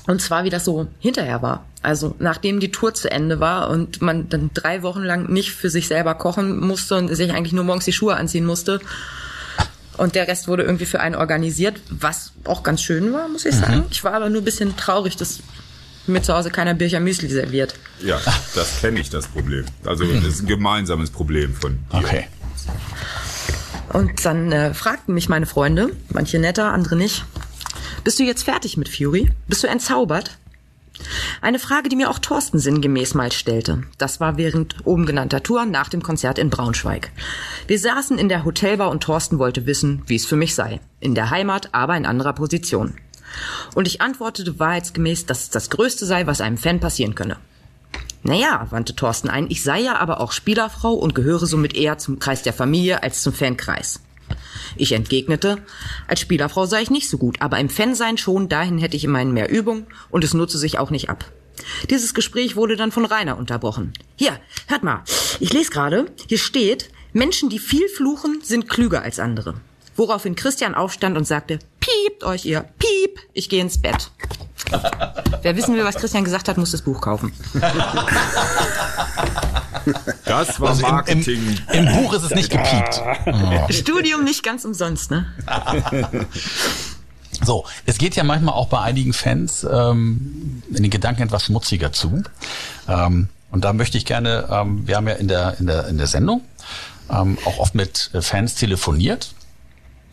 [0.06, 1.64] Und zwar, wie das so hinterher war.
[1.80, 5.70] Also nachdem die Tour zu Ende war und man dann drei Wochen lang nicht für
[5.70, 8.80] sich selber kochen musste und sich eigentlich nur morgens die Schuhe anziehen musste.
[9.98, 13.54] Und der Rest wurde irgendwie für einen organisiert, was auch ganz schön war, muss ich
[13.54, 13.84] sagen.
[13.90, 15.40] Ich war aber nur ein bisschen traurig, dass
[16.06, 17.74] mir zu Hause keiner Bircher Müsli serviert.
[18.02, 18.20] Ja,
[18.54, 19.64] das kenne ich, das Problem.
[19.84, 21.98] Also das ist ein gemeinsames Problem von dir.
[21.98, 22.26] Okay.
[23.92, 27.24] Und dann äh, fragten mich meine Freunde, manche netter, andere nicht,
[28.04, 29.30] bist du jetzt fertig mit Fury?
[29.46, 30.38] Bist du entzaubert?
[31.40, 33.82] Eine Frage, die mir auch Thorsten sinngemäß mal stellte.
[33.98, 37.10] Das war während oben genannter Tour nach dem Konzert in Braunschweig.
[37.66, 40.80] Wir saßen in der Hotelbar und Thorsten wollte wissen, wie es für mich sei.
[41.00, 42.94] In der Heimat, aber in anderer Position.
[43.74, 47.38] Und ich antwortete wahrheitsgemäß, dass es das Größte sei, was einem Fan passieren könne.
[48.22, 52.18] Naja, wandte Thorsten ein, ich sei ja aber auch Spielerfrau und gehöre somit eher zum
[52.18, 54.00] Kreis der Familie als zum Fankreis.
[54.76, 55.58] Ich entgegnete,
[56.06, 59.32] als Spielerfrau sei ich nicht so gut, aber im Fansein schon, dahin hätte ich immerhin
[59.32, 61.24] mehr Übung und es nutze sich auch nicht ab.
[61.90, 63.92] Dieses Gespräch wurde dann von Rainer unterbrochen.
[64.16, 65.02] Hier, hört mal,
[65.40, 69.54] ich lese gerade, hier steht, Menschen, die viel fluchen, sind klüger als andere.
[69.96, 74.10] Woraufhin Christian aufstand und sagte, piept euch ihr, piep, ich gehe ins Bett.
[75.42, 77.32] Wer wissen will, was Christian gesagt hat, muss das Buch kaufen.
[80.24, 81.58] Das war Also im, Marketing.
[81.72, 83.02] im, Im Buch ist es nicht gepiept.
[83.74, 85.26] Studium nicht ganz umsonst, ne?
[87.44, 91.92] So, es geht ja manchmal auch bei einigen Fans ähm, in den Gedanken etwas schmutziger
[91.92, 92.22] zu.
[92.88, 95.98] Ähm, und da möchte ich gerne, ähm, wir haben ja in der, in der, in
[95.98, 96.42] der Sendung
[97.10, 99.34] ähm, auch oft mit äh, Fans telefoniert.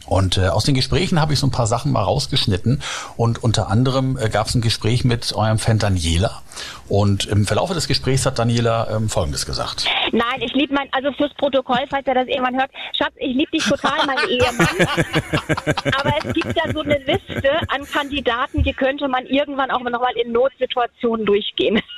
[0.09, 2.81] Und äh, aus den Gesprächen habe ich so ein paar Sachen mal rausgeschnitten.
[3.15, 6.41] Und unter anderem äh, gab es ein Gespräch mit eurem Fan Daniela.
[6.87, 9.85] Und im Verlauf des Gesprächs hat Daniela ähm, Folgendes gesagt.
[10.11, 13.51] Nein, ich liebe mein, also fürs Protokoll, falls er das irgendwann hört, Schatz, ich liebe
[13.51, 14.67] dich total, mein Ehemann.
[15.97, 20.13] Aber es gibt da so eine Liste an Kandidaten, die könnte man irgendwann auch nochmal
[20.23, 21.79] in Notsituationen durchgehen.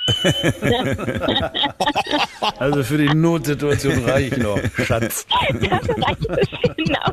[2.57, 5.25] Also für die Notsituation reiche ich noch, Schatz.
[5.51, 7.11] Das reicht genau.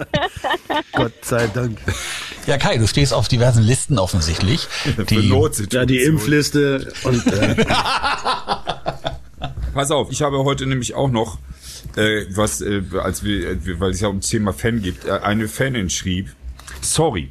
[0.93, 1.79] Gott sei Dank.
[2.47, 4.61] Ja, Kai, du stehst auf diversen Listen offensichtlich.
[4.97, 5.71] Für Die, Notsituationen.
[5.71, 7.57] Ja, die Impfliste und äh,
[9.79, 11.39] Pass auf, ich habe heute nämlich auch noch,
[11.95, 15.47] äh, was, äh, als wir, äh, weil es ja ums Thema Fan gibt, äh, eine
[15.47, 16.35] Fanin schrieb,
[16.81, 17.31] sorry,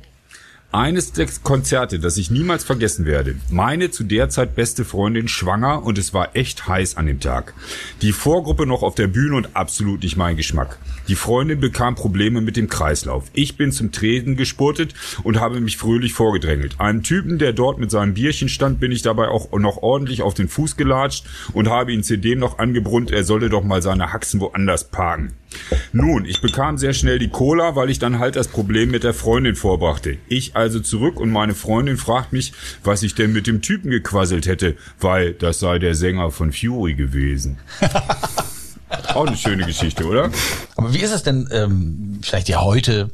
[0.72, 3.36] eines der Konzerte, das ich niemals vergessen werde.
[3.50, 7.54] Meine zu der Zeit beste Freundin schwanger und es war echt heiß an dem Tag.
[8.02, 10.80] Die Vorgruppe noch auf der Bühne und absolut nicht mein Geschmack.
[11.08, 13.26] Die Freundin bekam Probleme mit dem Kreislauf.
[13.34, 14.93] Ich bin zum Treten gespurtet
[15.24, 16.80] und habe mich fröhlich vorgedrängelt.
[16.80, 20.34] Einem Typen, der dort mit seinem Bierchen stand, bin ich dabei auch noch ordentlich auf
[20.34, 24.41] den Fuß gelatscht und habe ihn zudem noch angebrunnt, er solle doch mal seine Haxen
[24.41, 25.34] woanders parken.
[25.93, 29.13] Nun, ich bekam sehr schnell die Cola, weil ich dann halt das Problem mit der
[29.13, 30.17] Freundin vorbrachte.
[30.28, 34.46] Ich also zurück und meine Freundin fragt mich, was ich denn mit dem Typen gequasselt
[34.46, 37.58] hätte, weil das sei der Sänger von Fury gewesen.
[38.89, 40.32] Auch eine schöne Geschichte, oder?
[40.76, 43.12] aber wie ist es denn ähm, vielleicht ja heute,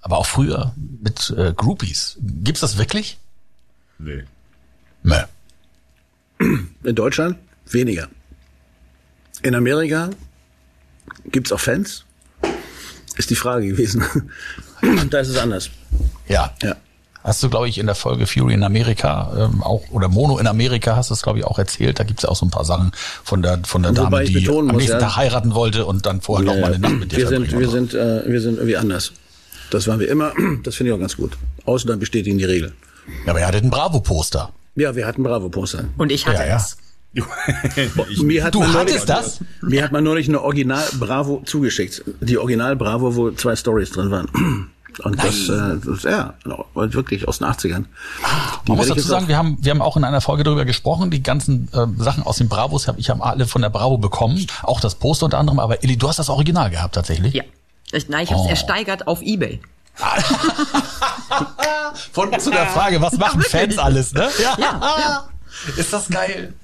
[0.00, 2.18] aber auch früher mit äh, Groupies?
[2.20, 3.18] Gibt's das wirklich?
[3.98, 4.24] Nee.
[5.02, 5.16] Nö.
[6.84, 8.08] in Deutschland weniger.
[9.42, 10.10] In Amerika
[11.30, 12.04] gibt's auch Fans?
[13.16, 14.04] Ist die Frage gewesen.
[15.10, 15.70] da ist es anders.
[16.28, 16.54] Ja.
[16.62, 16.76] Ja.
[17.24, 20.46] Hast du, glaube ich, in der Folge Fury in Amerika ähm, auch oder Mono in
[20.46, 21.98] Amerika hast du es, glaube ich, auch erzählt.
[21.98, 22.92] Da gibt's ja auch so ein paar Sachen
[23.24, 24.98] von der von der Dame, die am muss, nächsten ja.
[24.98, 27.68] Tag heiraten wollte und dann vorher noch mal eine Nacht mit dir wir sind, wir
[27.70, 29.12] sind, äh, wir sind irgendwie anders.
[29.70, 30.32] Das waren wir immer.
[30.62, 31.32] Das finde ich auch ganz gut.
[31.64, 32.74] Ausländer bestätigen die Regel.
[33.24, 34.50] Ja, aber ihr hattet ein Bravo-Poster.
[34.76, 35.84] Ja, wir hatten Bravo-Poster.
[35.96, 36.56] Und ich hatte Ja, ja.
[36.56, 36.76] es.
[38.22, 39.40] Mir hat Du man neulich- hattest das?
[39.62, 42.02] Mir hat man neulich eine Original Bravo zugeschickt.
[42.20, 44.28] Die Original Bravo, wo zwei Stories drin waren.
[45.00, 47.84] Und das, äh, das, ja, genau, wirklich aus den 80ern.
[48.66, 51.10] Die Man muss dazu sagen, wir haben, wir haben auch in einer Folge darüber gesprochen.
[51.10, 54.46] Die ganzen äh, Sachen aus den Bravos habe ich habe alle von der Bravo bekommen.
[54.62, 55.58] Auch das Poster unter anderem.
[55.58, 57.34] Aber Elli, du hast das Original gehabt tatsächlich.
[57.34, 57.44] Ja.
[57.92, 58.50] Ich, nein, ich habe es Oh.
[58.50, 59.60] ersteigert auf Ebay.
[62.12, 63.52] Von zu der Frage, was machen wirklich.
[63.52, 64.28] Fans alles, ne?
[64.42, 64.56] Ja.
[64.58, 65.24] Ja,
[65.76, 66.54] Ist das geil?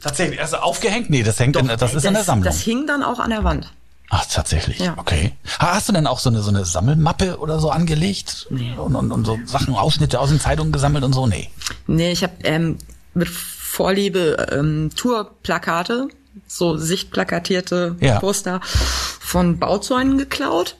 [0.00, 0.40] Tatsächlich.
[0.40, 1.10] Also aufgehängt?
[1.10, 2.44] Nee, das hängt in, das ist in der Das, Sammlung.
[2.44, 3.72] das hing dann auch an der Wand.
[4.10, 4.78] Ach, tatsächlich.
[4.78, 4.94] Ja.
[4.96, 5.32] Okay.
[5.58, 8.46] Ha- Hast du denn auch so eine, so eine Sammelmappe oder so angelegt?
[8.50, 11.26] Und, und, und so Sachen, Ausschnitte aus den Zeitungen gesammelt und so?
[11.26, 11.50] Nee.
[11.86, 12.78] Nee, ich habe ähm,
[13.14, 16.08] mit Vorliebe ähm, Tourplakate,
[16.46, 18.18] so sichtplakatierte Ja.
[18.18, 20.76] Poster von Bauzäunen geklaut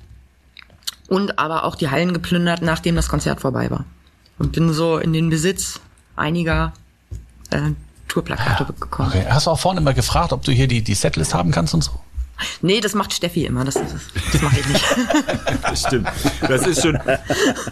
[1.09, 3.85] und aber auch die Hallen geplündert, nachdem das Konzert vorbei war.
[4.39, 5.81] Und bin so in den Besitz
[6.17, 6.73] einiger
[7.51, 7.73] äh,
[8.09, 9.09] Tourplakate gekommen.
[9.11, 9.27] Okay.
[9.29, 11.85] Hast du auch vorne immer gefragt, ob du hier die, die Setlist haben kannst und
[11.85, 11.91] so?
[12.63, 13.93] Nee, das macht Steffi immer, das, das,
[14.33, 14.85] das mache ich nicht.
[15.63, 16.09] Das stimmt.
[16.41, 16.97] Das ist schon.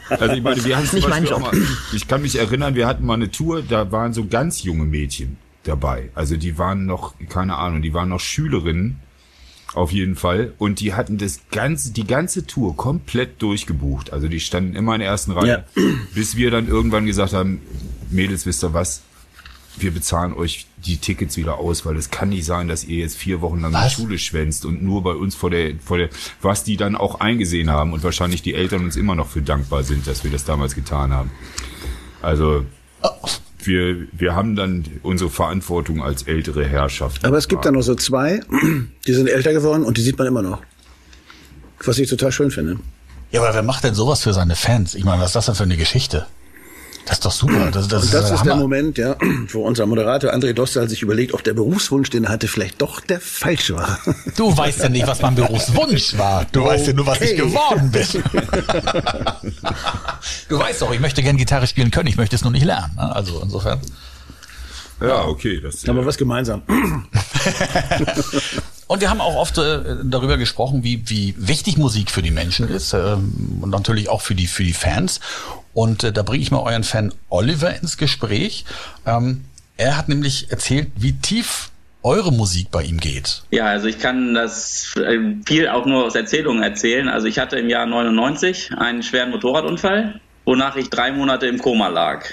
[0.09, 1.61] Also ich meine, wir haben zum nicht mein Beispiel auch Job.
[1.61, 4.85] mal, Ich kann mich erinnern, wir hatten mal eine Tour, da waren so ganz junge
[4.85, 6.11] Mädchen dabei.
[6.15, 9.01] Also die waren noch, keine Ahnung, die waren noch Schülerinnen
[9.75, 10.53] auf jeden Fall.
[10.59, 14.13] Und die hatten das ganze, die ganze Tour komplett durchgebucht.
[14.13, 15.65] Also die standen immer in der ersten Reihe,
[16.15, 17.61] bis wir dann irgendwann gesagt haben,
[18.11, 19.03] Mädels, wisst ihr was?
[19.79, 23.17] Wir bezahlen euch die Tickets wieder aus, weil es kann nicht sein, dass ihr jetzt
[23.17, 23.89] vier Wochen lang Was?
[23.89, 26.09] die Schule schwänzt und nur bei uns vor der, vor der,
[26.41, 29.83] was die dann auch eingesehen haben und wahrscheinlich die Eltern uns immer noch für dankbar
[29.83, 31.31] sind, dass wir das damals getan haben.
[32.23, 32.65] Also,
[33.59, 37.25] wir, wir haben dann unsere Verantwortung als ältere Herrschaft.
[37.25, 38.41] Aber es gibt da noch so zwei,
[39.07, 40.63] die sind älter geworden und die sieht man immer noch.
[41.85, 42.79] Was ich total schön finde.
[43.33, 44.95] Ja, aber wer macht denn sowas für seine Fans?
[44.95, 46.27] Ich meine, was ist das denn für eine Geschichte?
[47.07, 47.71] Das ist doch super.
[47.71, 48.63] Das, das, Und das ist der Hammer.
[48.63, 49.17] Moment, ja,
[49.53, 53.01] wo unser Moderator André Dostal sich überlegt, ob der Berufswunsch, den er hatte, vielleicht doch
[53.01, 53.99] der falsche war.
[54.37, 56.45] Du weißt ja nicht, was mein Berufswunsch war.
[56.51, 57.49] Du weißt ja nur, was ich Okay.
[57.49, 58.07] geworden bin.
[60.49, 62.93] du weißt doch, ich möchte gern Gitarre spielen können, ich möchte es nur nicht lernen.
[62.97, 63.15] ne?
[63.15, 63.81] Also insofern.
[65.01, 65.61] Ja, okay.
[65.61, 66.63] Das, Da haben wir was gemeinsam.
[68.89, 72.69] Und wir haben auch oft äh, darüber gesprochen, wie, wie wichtig Musik für die Menschen
[72.69, 75.19] ist ähm, und natürlich auch für die, für die Fans.
[75.77, 78.65] Und äh, da bringe ich mal euren Fan Oliver ins Gespräch.
[79.05, 79.45] Ähm,
[79.77, 81.71] er hat nämlich erzählt, wie tief
[82.03, 83.43] eure Musik bei ihm geht.
[83.51, 87.11] Ja, also ich kann das äh, viel auch nur aus Erzählungen erzählen.
[87.11, 91.89] Also ich hatte im Jahr 99 einen schweren Motorradunfall, wonach ich drei Monate im Koma
[91.89, 92.25] lag.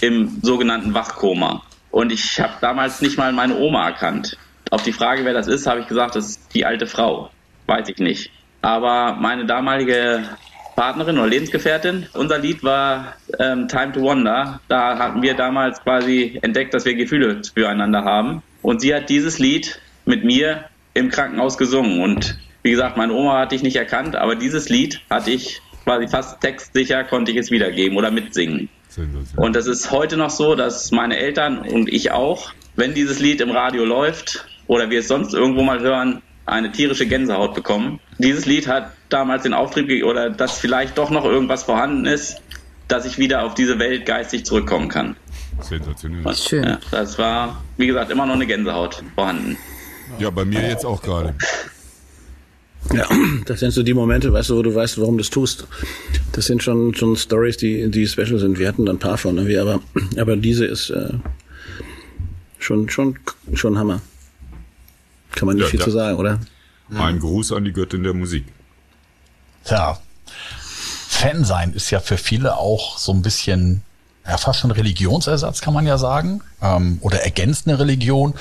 [0.00, 1.62] Im sogenannten Wachkoma.
[1.90, 4.38] Und ich habe damals nicht mal meine Oma erkannt.
[4.70, 7.30] Auf die Frage, wer das ist, habe ich gesagt, das ist die alte Frau.
[7.66, 8.30] Weiß ich nicht.
[8.62, 10.24] Aber meine damalige
[10.76, 14.60] Partnerin oder Lebensgefährtin, unser Lied war ähm, Time to Wonder.
[14.68, 18.42] Da hatten wir damals quasi entdeckt, dass wir Gefühle füreinander haben.
[18.62, 22.00] Und sie hat dieses Lied mit mir im Krankenhaus gesungen.
[22.00, 26.08] Und wie gesagt, meine Oma hatte ich nicht erkannt, aber dieses Lied hatte ich quasi
[26.08, 28.68] fast textsicher, konnte ich es wiedergeben oder mitsingen.
[29.36, 33.40] Und es ist heute noch so, dass meine Eltern und ich auch, wenn dieses Lied
[33.40, 38.00] im Radio läuft oder wir es sonst irgendwo mal hören, eine tierische Gänsehaut bekommen.
[38.18, 42.40] Dieses Lied hat damals den Auftrieb oder dass vielleicht doch noch irgendwas vorhanden ist,
[42.88, 45.16] dass ich wieder auf diese Welt geistig zurückkommen kann.
[45.60, 46.34] Sensationell.
[46.34, 46.64] Schön.
[46.64, 49.56] Ja, das war, wie gesagt, immer noch eine Gänsehaut vorhanden.
[50.18, 51.34] Ja, bei mir jetzt auch gerade.
[52.92, 53.08] Ja,
[53.46, 55.66] das sind so die Momente, weißt du, wo du weißt, warum du es tust.
[56.32, 58.58] Das sind schon schon Stories, die die special sind.
[58.58, 59.80] Wir hatten da ein paar von, irgendwie, aber
[60.18, 61.14] aber diese ist äh,
[62.58, 63.18] schon schon
[63.54, 64.00] schon Hammer.
[65.34, 66.38] Kann man nicht Ja, viel da- zu sagen, oder?
[66.94, 68.44] Ein Gruß an die Göttin der Musik.
[69.64, 69.98] Tja,
[71.08, 73.82] Fan sein ist ja für viele auch so ein bisschen,
[74.26, 78.34] ja, fast schon Religionsersatz, kann man ja sagen, ähm, oder ergänzt eine Religion,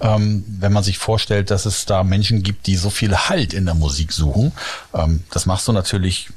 [0.00, 3.64] ähm, wenn man sich vorstellt, dass es da Menschen gibt, die so viel Halt in
[3.64, 4.52] der Musik suchen.
[4.92, 6.28] Ähm, das machst du natürlich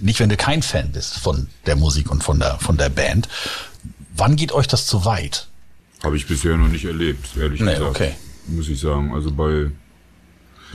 [0.00, 3.28] nicht, wenn du kein Fan bist von der Musik und von der, von der Band.
[4.16, 5.46] Wann geht euch das zu weit?
[6.02, 7.90] Habe ich bisher noch nicht erlebt, ehrlich Nee, gesagt.
[7.90, 8.14] okay.
[8.48, 9.12] Muss ich sagen.
[9.12, 9.70] Also bei.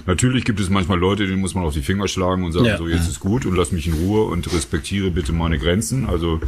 [0.06, 2.78] Natürlich gibt es manchmal Leute, denen muss man auf die Finger schlagen und sagen, Ja.
[2.78, 6.06] so jetzt ist gut und lass mich in Ruhe und respektiere bitte meine Grenzen.
[6.08, 6.40] Also,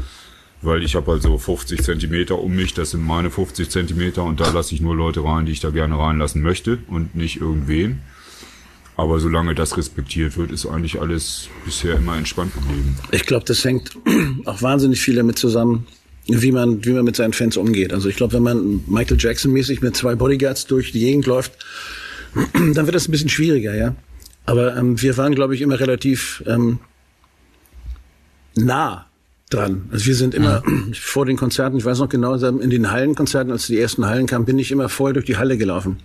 [0.62, 4.40] weil ich habe halt so 50 Zentimeter um mich, das sind meine 50 Zentimeter und
[4.40, 8.00] da lasse ich nur Leute rein, die ich da gerne reinlassen möchte und nicht irgendwen.
[8.96, 12.96] Aber solange das respektiert wird, ist eigentlich alles bisher immer entspannt geblieben.
[13.12, 13.98] Ich glaube, das hängt
[14.46, 15.88] auch wahnsinnig viel damit zusammen,
[16.28, 17.94] wie man, wie man mit seinen Fans umgeht.
[17.94, 21.54] Also ich glaube, wenn man Michael Jackson-mäßig mit zwei Bodyguards durch die Gegend läuft,
[22.54, 23.96] dann wird das ein bisschen schwieriger, ja.
[24.46, 26.80] Aber ähm, wir waren, glaube ich, immer relativ ähm,
[28.56, 29.06] nah
[29.50, 29.90] dran.
[29.92, 33.68] Also wir sind immer vor den Konzerten, ich weiß noch genau, in den Hallenkonzerten, als
[33.68, 35.98] die ersten Hallen kamen, bin ich immer vorher durch die Halle gelaufen.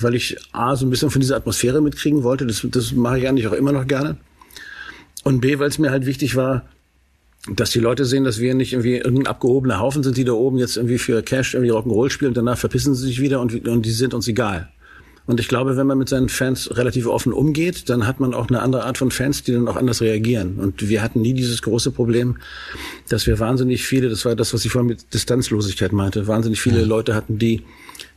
[0.00, 2.46] Weil ich A, so ein bisschen von dieser Atmosphäre mitkriegen wollte.
[2.46, 4.16] Das, das mache ich eigentlich auch immer noch gerne.
[5.22, 6.66] Und B, weil es mir halt wichtig war,
[7.50, 10.58] dass die Leute sehen, dass wir nicht irgendwie irgendein abgehobener Haufen sind, die da oben
[10.58, 13.82] jetzt irgendwie für Cash irgendwie Rock'n'Roll spielen und danach verpissen sie sich wieder und, und
[13.82, 14.68] die sind uns egal.
[15.24, 18.48] Und ich glaube, wenn man mit seinen Fans relativ offen umgeht, dann hat man auch
[18.48, 20.58] eine andere Art von Fans, die dann auch anders reagieren.
[20.58, 22.38] Und wir hatten nie dieses große Problem,
[23.08, 26.84] dass wir wahnsinnig viele, das war das, was ich vorhin mit Distanzlosigkeit meinte, wahnsinnig viele
[26.84, 27.62] Leute hatten, die,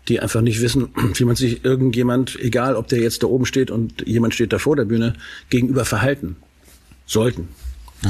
[0.07, 3.69] die einfach nicht wissen, wie man sich irgendjemand, egal ob der jetzt da oben steht
[3.69, 5.13] und jemand steht da vor der Bühne,
[5.49, 6.38] gegenüber verhalten
[7.05, 7.49] sollten.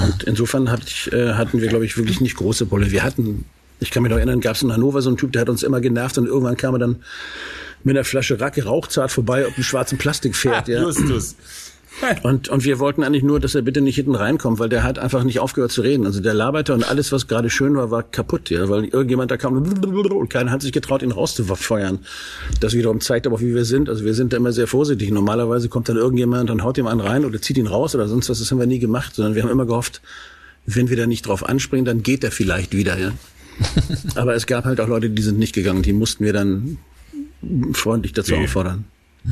[0.04, 2.92] Und insofern hat ich, äh, hatten wir, glaube ich, wirklich nicht große Bolle.
[2.92, 3.46] Wir hatten,
[3.80, 5.64] ich kann mich noch erinnern, gab es in Hannover so einen Typ, der hat uns
[5.64, 6.98] immer genervt und irgendwann kam er dann
[7.84, 10.68] mit einer Flasche Racke rauchzart vorbei, ob ein schwarzen Plastik fährt.
[10.68, 10.82] ja.
[10.82, 11.36] Justus.
[12.24, 15.00] Und, und wir wollten eigentlich nur, dass er bitte nicht hinten reinkommt, weil der hat
[15.00, 16.06] einfach nicht aufgehört zu reden.
[16.06, 19.38] Also der laberte und alles, was gerade schön war, war kaputt, ja, weil irgendjemand da
[19.38, 22.00] kam und keiner hat sich getraut, ihn rauszufeuern.
[22.60, 23.90] Das wiederum zeigt aber, wie wir sind.
[23.90, 25.10] Also wir sind da immer sehr vorsichtig.
[25.12, 28.30] Normalerweise kommt dann irgendjemand und haut ihm einen rein oder zieht ihn raus oder sonst
[28.30, 28.40] was.
[28.40, 30.02] Das haben wir nie gemacht, sondern wir haben immer gehofft,
[30.66, 33.12] wenn wir da nicht drauf anspringen, dann geht er vielleicht wieder, ja.
[34.16, 35.82] aber es gab halt auch Leute, die sind nicht gegangen.
[35.82, 36.78] Die mussten wir dann
[37.74, 38.86] freundlich dazu auffordern.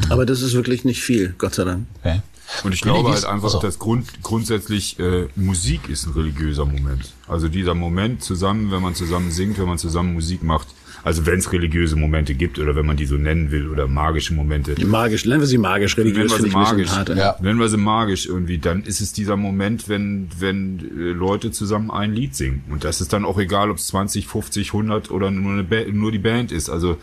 [0.10, 1.86] Aber das ist wirklich nicht viel, Gott sei Dank.
[2.02, 2.22] Okay.
[2.64, 7.14] Und ich glaube halt einfach, dass Grund, grundsätzlich äh, Musik ist ein religiöser Moment.
[7.28, 10.68] Also dieser Moment zusammen, wenn man zusammen singt, wenn man zusammen Musik macht.
[11.04, 14.34] Also wenn es religiöse Momente gibt oder wenn man die so nennen will oder magische
[14.34, 14.76] Momente.
[14.86, 16.82] Magisch, nennen wir sie magisch, religiös Nennen wir sie ich ein magisch.
[16.84, 17.10] bisschen hart.
[17.10, 17.16] ja.
[17.16, 17.36] Ja.
[17.42, 21.92] Nennen wir sie magisch irgendwie, dann ist es dieser Moment, wenn, wenn äh, Leute zusammen
[21.92, 22.64] ein Lied singen.
[22.70, 25.78] Und das ist dann auch egal, ob es 20, 50, 100 oder nur, eine ba
[25.92, 26.70] nur die Band ist.
[26.70, 26.98] Also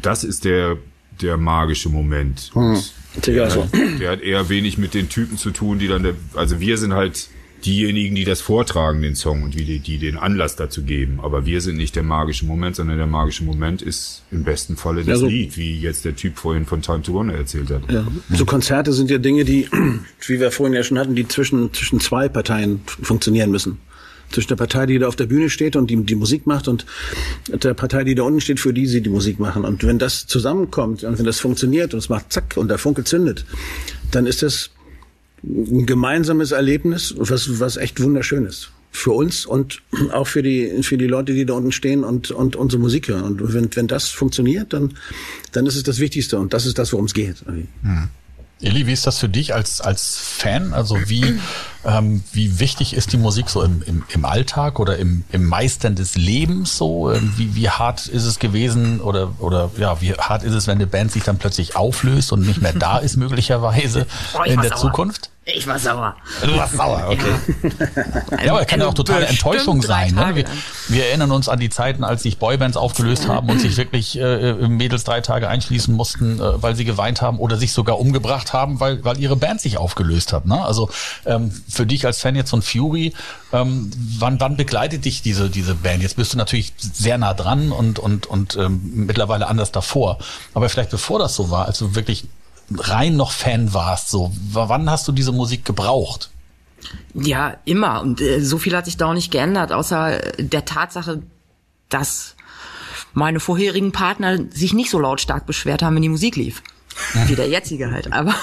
[0.00, 0.78] das ist der,
[1.22, 2.50] der magische Moment.
[2.54, 2.74] Und
[3.16, 3.68] Ist egal so.
[4.00, 6.92] der hat eher wenig mit den Typen zu tun, die dann, der, also wir sind
[6.94, 7.28] halt
[7.64, 11.20] diejenigen, die das vortragen, den Song und die, die den Anlass dazu geben.
[11.22, 15.00] Aber wir sind nicht der magische Moment, sondern der magische Moment ist im besten Falle
[15.00, 17.82] das Ja, so- Lied, wie jetzt der Typ vorhin von Time to Wonder erzählt hat.
[17.92, 18.06] Ja.
[18.30, 19.68] So Konzerte sind ja Dinge, die,
[20.26, 23.76] wie wir vorhin ja schon hatten, die zwischen, zwischen zwei Parteien funktionieren müssen.
[24.30, 26.86] Zwischen der Partei, die da auf der Bühne steht und die, die Musik macht und
[27.48, 29.64] der Partei, die da unten steht, für die sie die Musik machen.
[29.64, 33.04] Und wenn das zusammenkommt und wenn das funktioniert und es macht zack und der Funke
[33.04, 33.44] zündet,
[34.10, 34.70] dann ist das
[35.42, 38.70] ein gemeinsames Erlebnis, was, was echt wunderschön ist.
[38.92, 42.56] Für uns und auch für die, für die Leute, die da unten stehen und, und
[42.56, 43.22] unsere Musik hören.
[43.22, 44.94] Und wenn, wenn das funktioniert, dann,
[45.52, 47.36] dann ist es das Wichtigste und das ist das, worum es geht.
[48.62, 50.74] Eli, wie ist das für dich als, als Fan?
[50.74, 51.38] Also wie,
[51.84, 55.94] ähm, wie wichtig ist die Musik so im, im, im Alltag oder im, im Meistern
[55.94, 57.10] des Lebens so?
[57.10, 60.76] Ähm, Wie, wie hart ist es gewesen oder, oder ja, wie hart ist es, wenn
[60.76, 64.06] eine Band sich dann plötzlich auflöst und nicht mehr da ist möglicherweise
[64.38, 64.80] Oh, in der sauer.
[64.80, 65.30] Zukunft?
[65.46, 66.16] Ich war sauer.
[66.42, 67.34] Du warst sauer, okay.
[68.44, 70.14] Ja, aber es kann ja auch totale Enttäuschung sein.
[70.14, 70.34] Ne?
[70.34, 70.44] Wir,
[70.88, 74.52] wir erinnern uns an die Zeiten, als sich Boybands aufgelöst haben und sich wirklich äh,
[74.68, 78.80] Mädels drei Tage einschließen mussten, äh, weil sie geweint haben oder sich sogar umgebracht haben,
[78.80, 80.44] weil, weil ihre Band sich aufgelöst hat.
[80.46, 80.62] Ne?
[80.62, 80.90] Also
[81.24, 83.14] ähm, für dich als Fan jetzt von Fury,
[83.52, 86.02] ähm, wann, wann begleitet dich diese, diese Band?
[86.02, 90.18] Jetzt bist du natürlich sehr nah dran und, und, und ähm, mittlerweile anders davor.
[90.52, 92.26] Aber vielleicht bevor das so war, als du wirklich
[92.76, 96.30] rein noch Fan warst, so, wann hast du diese Musik gebraucht?
[97.14, 98.00] Ja, immer.
[98.00, 101.22] Und äh, so viel hat sich da auch nicht geändert, außer äh, der Tatsache,
[101.88, 102.36] dass
[103.12, 106.62] meine vorherigen Partner sich nicht so lautstark beschwert haben, wenn die Musik lief.
[107.26, 108.12] Wie der jetzige halt.
[108.12, 108.34] Aber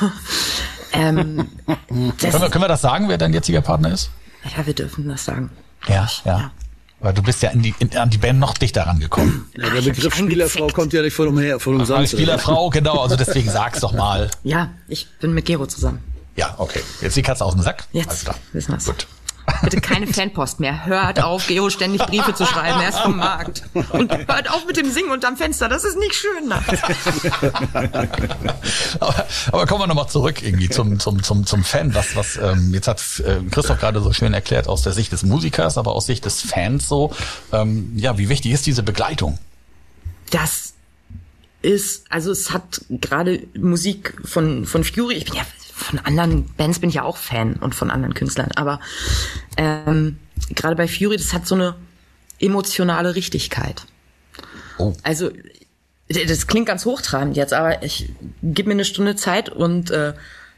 [0.94, 1.50] ähm,
[1.88, 4.10] Können wir, können wir das sagen, wer dein jetziger Partner ist?
[4.56, 5.50] ja, wir dürfen das sagen.
[5.88, 6.52] Ja, ja.
[7.00, 9.46] Weil du bist ja in die, in, an die Band noch dichter rangekommen.
[9.56, 12.14] Ja, der Begriff Spielerfrau kommt ja nicht von umher, von umsonst.
[12.14, 14.32] Spielerfrau, genau, also deswegen sag's doch mal.
[14.44, 16.00] Ja, ich bin mit Gero zusammen.
[16.36, 16.82] Ja, okay.
[17.02, 17.86] Jetzt die Katze aus dem Sack.
[17.94, 18.36] Alles Jetzt klar.
[18.54, 18.86] wissen wir's.
[18.86, 19.08] Gut.
[19.64, 20.86] Bitte keine Fanpost mehr.
[20.86, 22.82] Hört auf, Gero ständig Briefe zu schreiben.
[22.82, 23.64] Er ist vom Markt.
[23.74, 25.70] Und hört auf mit dem Singen unterm Fenster.
[25.70, 26.52] Das ist nicht schön.
[29.00, 31.94] aber, aber kommen wir nochmal zurück irgendwie zum, zum, zum, zum Fan.
[31.96, 35.24] Was, was, ähm, jetzt hat äh, Christoph gerade so schön erklärt aus der Sicht des
[35.24, 37.14] Musikers, aber aus Sicht des Fans so.
[37.52, 39.38] Ähm, ja, wie wichtig ist diese Begleitung?
[40.32, 40.74] Das
[41.62, 45.46] ist, also es hat gerade Musik von, von Fury, ich bin ja
[45.78, 48.80] von anderen Bands bin ich ja auch Fan und von anderen Künstlern, aber
[49.58, 50.18] ähm,
[50.50, 51.76] gerade bei Fury, das hat so eine
[52.40, 53.86] emotionale Richtigkeit.
[54.80, 54.94] Oh.
[55.04, 55.32] Also
[56.10, 58.10] das klingt ganz hochtrabend jetzt, aber ich
[58.42, 60.14] gib mir eine Stunde Zeit und äh,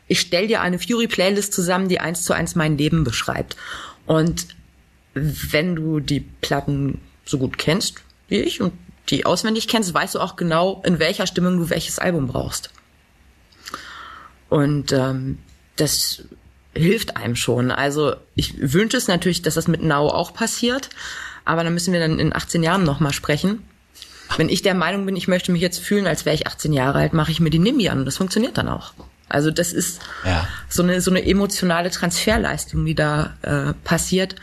[0.08, 3.58] ich stell dir eine Fury-Playlist zusammen, die eins zu eins mein Leben beschreibt.
[4.06, 4.48] Und
[5.14, 7.96] wenn du die Platten so gut kennst
[8.28, 8.74] wie ich und
[9.10, 12.72] die auswendig kennst, weißt du auch genau, in welcher Stimmung du welches Album brauchst.
[14.50, 15.38] Und ähm,
[15.76, 16.24] das
[16.74, 17.72] hilft einem schon.
[17.72, 20.90] Also ich wünsche es natürlich, dass das mit Now auch passiert,
[21.46, 23.64] aber dann müssen wir dann in 18 Jahren nochmal sprechen.
[24.38, 27.00] Wenn ich der Meinung bin, ich möchte mich jetzt fühlen, als wäre ich 18 Jahre
[27.00, 28.94] alt, mache ich mir die Nimbi an und das funktioniert dann auch.
[29.28, 30.48] Also das ist Ja.
[30.70, 34.36] so eine so eine emotionale Transferleistung, die da äh, passiert.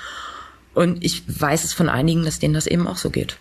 [0.74, 3.38] Und ich weiß es von einigen, dass denen das eben auch so geht.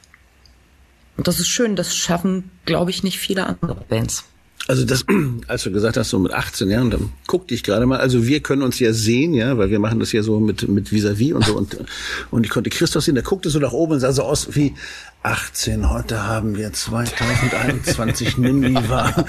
[1.18, 1.76] Und das ist schön.
[1.76, 4.26] Das schaffen, glaube ich, nicht viele andere Bands.
[4.68, 5.06] Also das,
[5.48, 8.00] als du gesagt hast, so mit 18 Jahren, dann guckte ich gerade mal.
[8.00, 10.92] Also wir können uns ja sehen, ja, weil wir machen das ja so mit mit
[10.92, 11.78] vis-à-vis und so und
[12.32, 13.16] und ich konnte Christoph sehen.
[13.16, 14.74] Der guckte so nach oben und sah so aus wie
[15.22, 15.90] 18.
[15.90, 18.38] Heute haben wir 2021.
[18.38, 19.26] Nimmi war.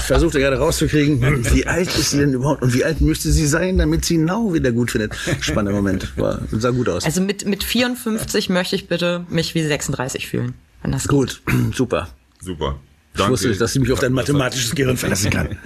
[0.00, 1.20] Versuchte gerade rauszukriegen,
[1.52, 4.52] wie alt ist sie denn überhaupt und wie alt müsste sie sein, damit sie Now
[4.52, 5.14] wieder gut findet.
[5.40, 7.04] Spannender Moment, war sah gut aus.
[7.04, 10.54] Also mit mit 54 möchte ich bitte mich wie 36 fühlen.
[10.82, 11.42] Wenn das gut,
[11.72, 12.08] super.
[12.40, 12.76] Super.
[13.18, 15.58] Ich wusste nicht, dass ich mich auf dein mathematisches Gehirn verlassen kann.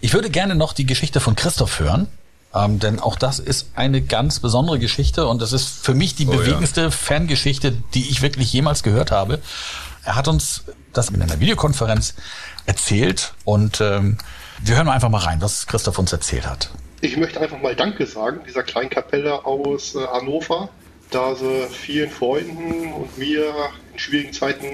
[0.00, 2.08] Ich würde gerne noch die Geschichte von Christoph hören.
[2.54, 6.26] Ähm, denn auch das ist eine ganz besondere Geschichte und das ist für mich die
[6.26, 6.38] Oh ja.
[6.38, 9.40] bewegendste Fangeschichte, die ich wirklich jemals gehört habe.
[10.04, 12.14] Er hat uns das in einer Videokonferenz
[12.66, 14.18] erzählt und ähm,
[14.62, 16.68] wir hören mal einfach mal rein, was Christoph uns erzählt hat.
[17.00, 20.68] Ich möchte einfach mal Danke sagen, dieser kleinen Kapelle aus äh, Hannover,
[21.10, 23.46] da sie vielen Freunden und mir
[23.94, 24.66] in schwierigen Zeiten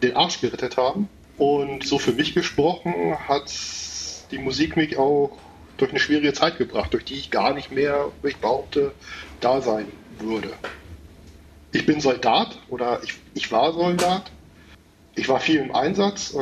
[0.00, 1.08] den Arsch gerettet haben.
[1.40, 3.50] Und so für mich gesprochen hat
[4.30, 5.38] die Musik mich auch
[5.78, 8.92] durch eine schwierige Zeit gebracht, durch die ich gar nicht mehr, wie ich behaupte,
[9.40, 9.86] da sein
[10.18, 10.50] würde.
[11.72, 14.30] Ich bin Soldat oder ich, ich war Soldat.
[15.14, 16.38] Ich war viel im Einsatz, äh,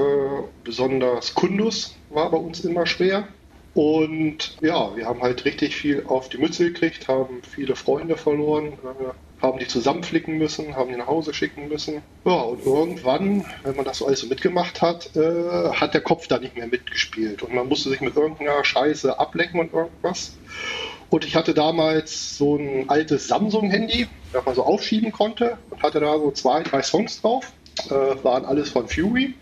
[0.65, 3.29] besonders Kundus war bei uns immer schwer.
[3.75, 8.73] Und ja, wir haben halt richtig viel auf die Mütze gekriegt, haben viele Freunde verloren,
[8.73, 12.03] äh, haben die zusammenflicken müssen, haben die nach Hause schicken müssen.
[12.24, 16.26] Ja, und irgendwann, wenn man das so alles so mitgemacht hat, äh, hat der Kopf
[16.26, 17.43] da nicht mehr mitgespielt.
[17.43, 20.36] Und man musste sich mit irgendeiner Scheiße ablenken und irgendwas.
[21.11, 26.01] Und ich hatte damals so ein altes Samsung-Handy, das man so aufschieben konnte und hatte
[26.01, 27.53] da so zwei, drei Songs drauf.
[27.86, 29.34] Äh, waren alles von Fury.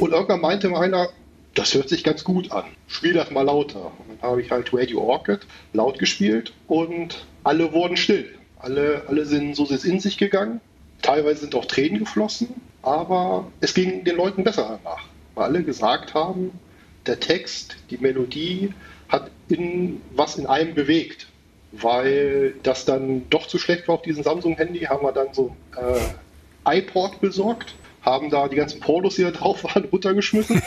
[0.00, 1.10] Und irgendwann meinte einer,
[1.54, 2.64] das hört sich ganz gut an.
[2.88, 3.92] Spiel das mal lauter.
[3.98, 5.40] Und dann habe ich halt Radio Orchid
[5.72, 8.34] laut gespielt und alle wurden still.
[8.64, 10.60] Alle, alle sind so in sich gegangen.
[11.02, 12.48] Teilweise sind auch Tränen geflossen,
[12.80, 15.04] aber es ging den Leuten besser danach.
[15.34, 16.58] Weil alle gesagt haben,
[17.04, 18.72] der Text, die Melodie
[19.10, 21.26] hat in, was in einem bewegt.
[21.72, 26.78] Weil das dann doch zu schlecht war auf diesem Samsung-Handy, haben wir dann so äh,
[26.78, 30.62] iPod besorgt, haben da die ganzen Pornos, die da drauf waren, runtergeschmissen.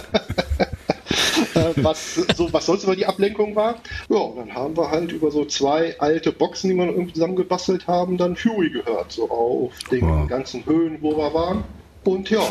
[1.77, 3.77] Was, so, was sonst immer die Ablenkung war.
[4.09, 7.87] Ja, und dann haben wir halt über so zwei alte Boxen, die wir irgendwie zusammengebastelt
[7.87, 10.29] haben, dann Fury gehört, so auf den Wow.
[10.29, 11.64] ganzen Höhen, wo wir waren.
[12.05, 12.43] Und ja,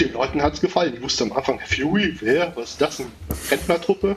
[0.00, 0.94] den Leuten hat es gefallen.
[0.96, 3.08] Die wussten am Anfang, Fury, wer, was ist das, eine
[3.50, 4.16] Rentnertruppe?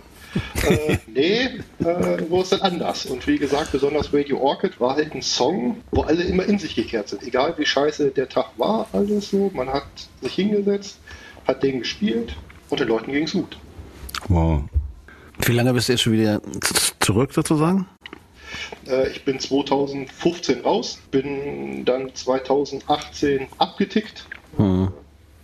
[0.64, 1.44] äh, nee,
[1.80, 3.06] äh, wo ist denn anders?
[3.06, 6.76] Und wie gesagt, besonders Radio Orchid war halt ein Song, wo alle immer in sich
[6.76, 7.24] gekehrt sind.
[7.24, 9.50] Egal wie scheiße der Tag war, alles so.
[9.54, 9.86] Man hat
[10.22, 11.00] sich hingesetzt,
[11.48, 12.36] hat den gespielt
[12.70, 13.58] und den Leuten ging es gut.
[14.30, 14.64] Wow.
[15.46, 16.42] Wie lange bist du jetzt schon wieder
[17.00, 17.88] zurück sozusagen?
[18.88, 24.26] Äh, ich bin 2015 raus, bin dann 2018 abgetickt.
[24.58, 24.90] Hm.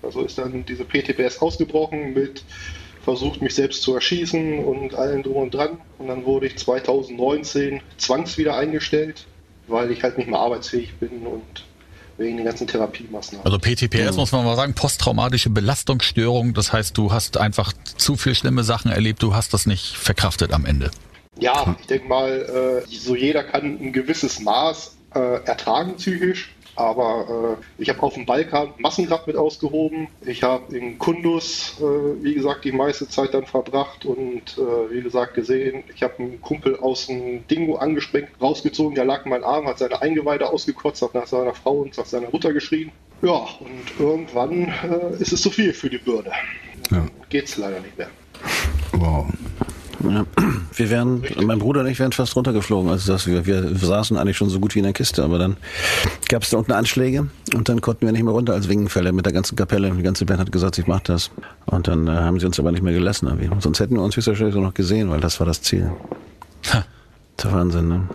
[0.01, 2.43] Also ist dann diese PTBS ausgebrochen mit
[3.03, 5.79] versucht mich selbst zu erschießen und allem drum und dran.
[5.97, 9.25] Und dann wurde ich 2019 zwangs wieder eingestellt,
[9.67, 11.65] weil ich halt nicht mehr arbeitsfähig bin und
[12.21, 13.45] wegen den ganzen Therapiemaßnahmen.
[13.45, 16.53] Also PTPS muss man mal sagen, posttraumatische Belastungsstörung.
[16.53, 20.53] Das heißt, du hast einfach zu viel schlimme Sachen erlebt, du hast das nicht verkraftet
[20.53, 20.91] am Ende.
[21.39, 26.51] Ja, ich denke mal, äh, so jeder kann ein gewisses Maß äh, ertragen psychisch.
[26.75, 30.07] Aber äh, ich habe auf dem Balkan Massengrab mit ausgehoben.
[30.25, 35.01] Ich habe in Kundus, äh, wie gesagt, die meiste Zeit dann verbracht und äh, wie
[35.01, 39.43] gesagt gesehen, ich habe einen Kumpel aus dem Dingo angesprengt, rausgezogen, der lag in meinem
[39.43, 42.91] Arm, hat seine Eingeweide ausgekotzt, hat nach seiner Frau und nach seiner Mutter geschrien.
[43.21, 46.31] Ja, und irgendwann äh, ist es zu viel für die Bürde.
[46.89, 47.05] Ja.
[47.29, 48.09] Geht's leider nicht mehr.
[48.93, 49.27] Wow.
[50.03, 50.25] Ja.
[50.73, 52.89] Wir wären, mein Bruder und ich wären fast runtergeflogen.
[52.89, 55.57] Also das, wir, wir saßen eigentlich schon so gut wie in der Kiste, aber dann
[56.29, 59.25] gab es da unten Anschläge und dann konnten wir nicht mehr runter als Wingenfälle mit
[59.25, 59.91] der ganzen Kapelle.
[59.91, 61.31] Die ganze Band hat gesagt, ich mach das.
[61.65, 63.27] Und dann äh, haben sie uns aber nicht mehr gelassen.
[63.27, 63.49] irgendwie.
[63.59, 65.91] Sonst hätten wir uns höchstwahrscheinlich so noch gesehen, weil das war das Ziel.
[66.73, 66.85] Ha.
[67.43, 68.07] Der Wahnsinn, ne?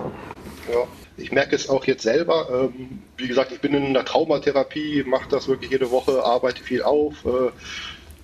[0.72, 0.78] Ja,
[1.16, 2.48] ich merke es auch jetzt selber.
[2.50, 6.82] Ähm, wie gesagt, ich bin in einer Traumatherapie, mache das wirklich jede Woche, arbeite viel
[6.82, 7.14] auf.
[7.24, 7.50] Äh,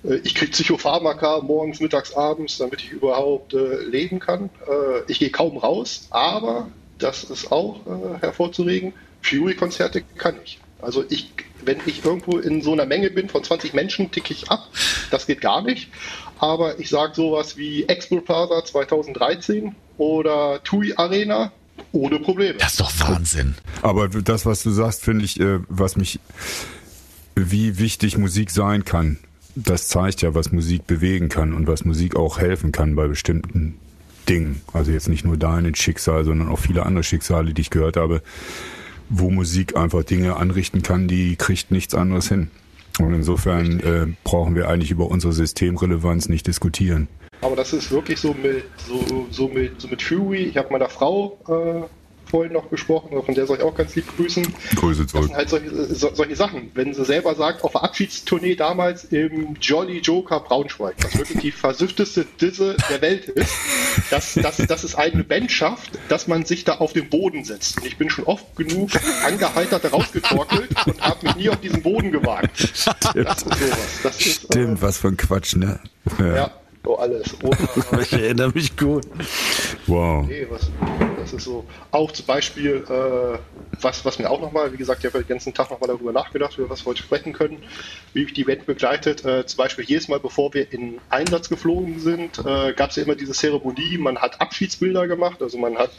[0.03, 4.49] ich kriege Psychopharmaka morgens, mittags, abends, damit ich überhaupt äh, leben kann.
[4.67, 8.93] Äh, ich gehe kaum raus, aber das ist auch äh, hervorzuregen.
[9.21, 10.59] Fury-Konzerte kann ich.
[10.81, 11.31] Also ich,
[11.63, 14.67] wenn ich irgendwo in so einer Menge bin von 20 Menschen, ticke ich ab.
[15.11, 15.89] Das geht gar nicht.
[16.39, 21.53] Aber ich sage sowas wie Expo Plaza 2013 oder TUI Arena
[21.93, 22.55] ohne Probleme.
[22.55, 23.55] Das ist doch Wahnsinn.
[23.81, 26.19] Aber das, was du sagst, finde ich, äh, was mich,
[27.35, 29.19] wie wichtig Musik sein kann,
[29.55, 33.77] das zeigt ja, was Musik bewegen kann und was Musik auch helfen kann bei bestimmten
[34.27, 34.61] Dingen.
[34.73, 38.21] Also jetzt nicht nur dein Schicksal, sondern auch viele andere Schicksale, die ich gehört habe,
[39.09, 42.49] wo Musik einfach Dinge anrichten kann, die kriegt nichts anderes hin.
[42.99, 47.07] Und insofern äh, brauchen wir eigentlich über unsere Systemrelevanz nicht diskutieren.
[47.41, 50.43] Aber das ist wirklich so mit, so, so mit, so mit Fury.
[50.43, 51.87] Ich habe meiner Frau äh,
[52.33, 54.43] vorhin noch gesprochen, von der soll ich auch ganz lieb grüßen.
[54.75, 55.25] Grüße Das zurück.
[55.25, 56.71] sind halt solche, so, solche Sachen.
[56.73, 61.51] Wenn sie selber sagt, auf der Abschiedstournee damals im Jolly Joker Braunschweig, was wirklich die
[61.51, 63.53] versüffteste Disse der Welt ist,
[64.09, 67.77] dass, dass, dass es eine Band schafft, dass man sich da auf den Boden setzt.
[67.77, 68.89] Und ich bin schon oft genug
[69.23, 72.73] angeheitert rausgetorkelt und habe mich nie auf diesen Boden gewagt.
[73.13, 73.99] Das ist sowas.
[74.01, 75.79] Das ist, Stimmt, was für ein Quatsch, ne?
[76.19, 76.51] Äh, ja,
[76.83, 77.35] so alles.
[77.41, 79.05] Oder, Ich erinnere mich gut.
[79.87, 80.25] Wow.
[80.27, 80.69] Nee, was,
[81.17, 81.65] das ist so.
[81.91, 83.37] Auch zum Beispiel, äh,
[83.81, 86.57] was, was mir auch nochmal, wie gesagt, ich habe den ganzen Tag nochmal darüber nachgedacht,
[86.57, 87.57] über was wir heute sprechen können,
[88.13, 89.23] wie ich die Event begleitet.
[89.25, 93.03] Äh, zum Beispiel jedes Mal, bevor wir in Einsatz geflogen sind, äh, gab es ja
[93.03, 93.97] immer diese Zeremonie.
[93.97, 95.91] Man hat Abschiedsbilder gemacht, also man hat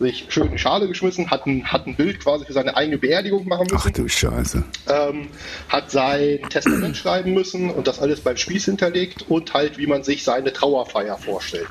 [0.00, 2.98] sich schön in die Schale geschmissen, hat ein, hat ein Bild quasi für seine eigene
[2.98, 4.62] Beerdigung machen müssen Ach du Scheiße.
[4.88, 5.28] ähm,
[5.68, 10.04] hat sein Testament schreiben müssen und das alles beim Spieß hinterlegt und halt, wie man
[10.04, 11.68] sich seine Trauerfeier vorstellt.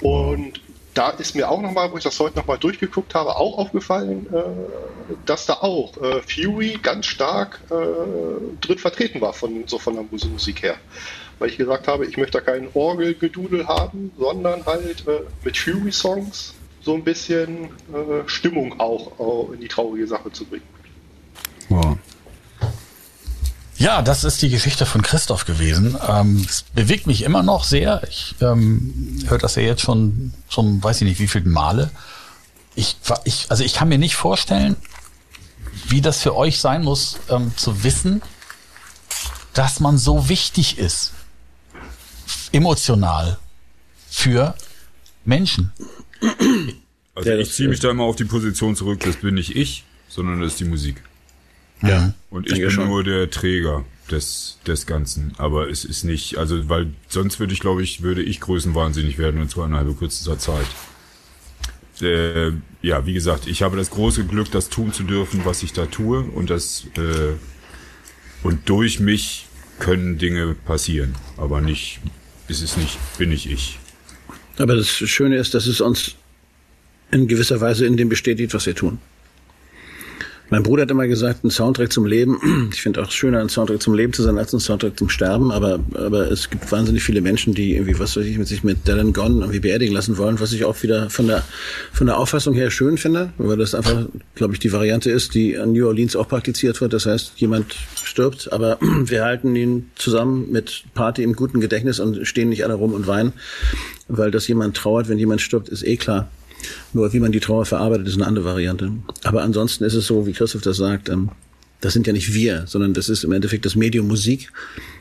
[0.00, 0.60] Und
[0.94, 5.14] da ist mir auch nochmal, wo ich das heute nochmal durchgeguckt habe, auch aufgefallen, äh,
[5.26, 7.74] dass da auch äh, Fury ganz stark äh,
[8.60, 10.76] drin vertreten war, von, so von der Mus- Musik her.
[11.40, 16.54] Weil ich gesagt habe, ich möchte da kein Orgelgedudel haben, sondern halt äh, mit Fury-Songs
[16.84, 20.64] so ein bisschen äh, Stimmung auch, auch in die traurige Sache zu bringen.
[21.68, 21.96] Wow.
[23.76, 25.96] Ja, das ist die Geschichte von Christoph gewesen.
[26.08, 28.02] Ähm, es bewegt mich immer noch sehr.
[28.08, 31.90] Ich ähm, höre das ja jetzt schon zum, weiß ich nicht, wie vielen Male.
[32.76, 34.76] Ich, ich, also ich kann mir nicht vorstellen,
[35.88, 38.22] wie das für euch sein muss, ähm, zu wissen,
[39.54, 41.12] dass man so wichtig ist,
[42.52, 43.38] emotional
[44.08, 44.54] für
[45.24, 45.72] Menschen.
[47.14, 49.84] Also Ja, ich ziehe mich da immer auf die Position zurück, das bin nicht ich,
[50.08, 50.96] sondern das ist die Musik.
[51.82, 52.12] Ja.
[52.30, 52.88] Und ich bin schon.
[52.88, 55.32] nur der Träger des, des Ganzen.
[55.38, 59.40] Aber es ist nicht, also, weil sonst würde ich, glaube ich, würde ich größenwahnsinnig werden
[59.40, 60.66] in zweieinhalb kürzester Zeit.
[62.00, 62.52] Äh,
[62.82, 65.86] ja, wie gesagt, ich habe das große Glück, das tun zu dürfen, was ich da
[65.86, 66.20] tue.
[66.20, 67.34] Und das, äh,
[68.42, 69.46] und durch mich
[69.78, 71.14] können Dinge passieren.
[71.36, 72.00] Aber nicht,
[72.48, 73.78] ist es nicht, bin nicht ich.
[74.58, 76.14] Aber das Schöne ist, dass es uns
[77.10, 78.98] in gewisser Weise in dem bestätigt, was wir tun.
[80.50, 82.70] Mein Bruder hat immer gesagt, ein Soundtrack zum Leben.
[82.74, 85.52] Ich finde auch schöner, ein Soundtrack zum Leben zu sein, als ein Soundtrack zum Sterben.
[85.52, 88.86] Aber, aber es gibt wahnsinnig viele Menschen, die irgendwie, was weiß ich, mit sich mit
[88.86, 91.44] Dylan Gone irgendwie beerdigen lassen wollen, was ich auch wieder von der,
[91.92, 95.56] von der Auffassung her schön finde, weil das einfach, glaube ich, die Variante ist, die
[95.56, 96.92] an New Orleans auch praktiziert wird.
[96.92, 102.26] Das heißt, jemand stirbt, aber wir halten ihn zusammen mit Party im guten Gedächtnis und
[102.26, 103.32] stehen nicht alle rum und weinen,
[104.08, 106.28] weil dass jemand trauert, wenn jemand stirbt, ist eh klar.
[106.92, 108.92] Nur wie man die Trauer verarbeitet, ist eine andere Variante.
[109.22, 111.30] Aber ansonsten ist es so, wie Christoph das sagt, ähm,
[111.80, 114.50] das sind ja nicht wir, sondern das ist im Endeffekt das Medium Musik.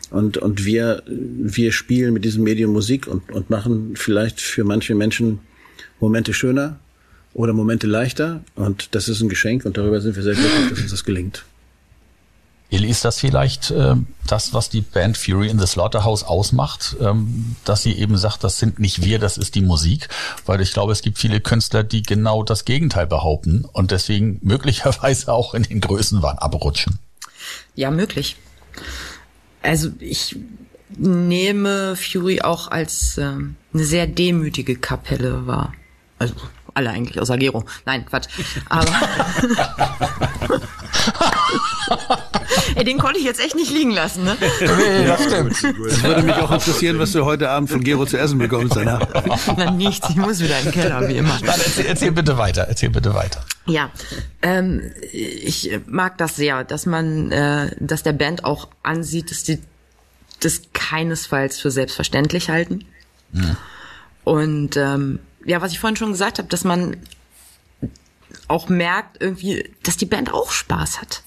[0.10, 4.94] Und, und wir, wir spielen mit diesem Medium Musik und, und machen vielleicht für manche
[4.94, 5.40] Menschen
[6.00, 6.80] Momente schöner
[7.34, 8.44] oder Momente leichter.
[8.56, 11.46] Und das ist ein Geschenk und darüber sind wir sehr glücklich, dass uns das gelingt.
[12.74, 17.56] Eli, ist das vielleicht ähm, das, was die Band Fury in the Slaughterhouse ausmacht, ähm,
[17.66, 20.10] dass sie eben sagt, das sind nicht wir, das ist die Musik?
[20.48, 25.32] Weil ich glaube, es gibt viele Künstler, die genau das Gegenteil behaupten und deswegen möglicherweise
[25.32, 26.98] auch in den Größenwahn abrutschen.
[27.76, 28.38] Ja, möglich.
[29.62, 30.36] Also ich
[30.98, 35.74] nehme Fury auch als ähm, eine sehr demütige Kapelle wahr.
[36.18, 36.34] Also
[36.74, 37.66] alle eigentlich, außer Gero.
[37.86, 38.30] Nein, Quatsch.
[38.68, 38.88] Aber
[42.76, 44.38] Ey, den konnte ich jetzt echt nicht liegen lassen, ne?
[44.62, 45.52] Nee, das stimmt.
[45.52, 49.08] Es würde mich auch interessieren, was du heute Abend von Gero zu essen bekommst danach.
[49.58, 51.38] Na, nichts, ich muss wieder in den Keller, wie immer.
[51.40, 53.44] Dann erzähl, erzähl bitte weiter, erzähl bitte weiter.
[53.66, 53.92] Ja,
[54.42, 59.60] ähm, ich mag das sehr, dass man, äh, dass der Band auch ansieht, dass die
[60.40, 62.84] das keinesfalls für selbstverständlich halten.
[64.24, 66.98] Und ähm, ja, was ich vorhin schon gesagt habe, dass man
[68.48, 71.24] auch merkt irgendwie, dass die Band auch Spaß hat.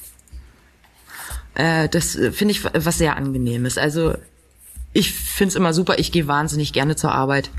[1.56, 3.78] Äh, das äh, finde ich was sehr angenehmes.
[3.78, 4.14] Also
[4.92, 5.98] ich finde es immer super.
[5.98, 7.50] Ich gehe wahnsinnig gerne zur Arbeit.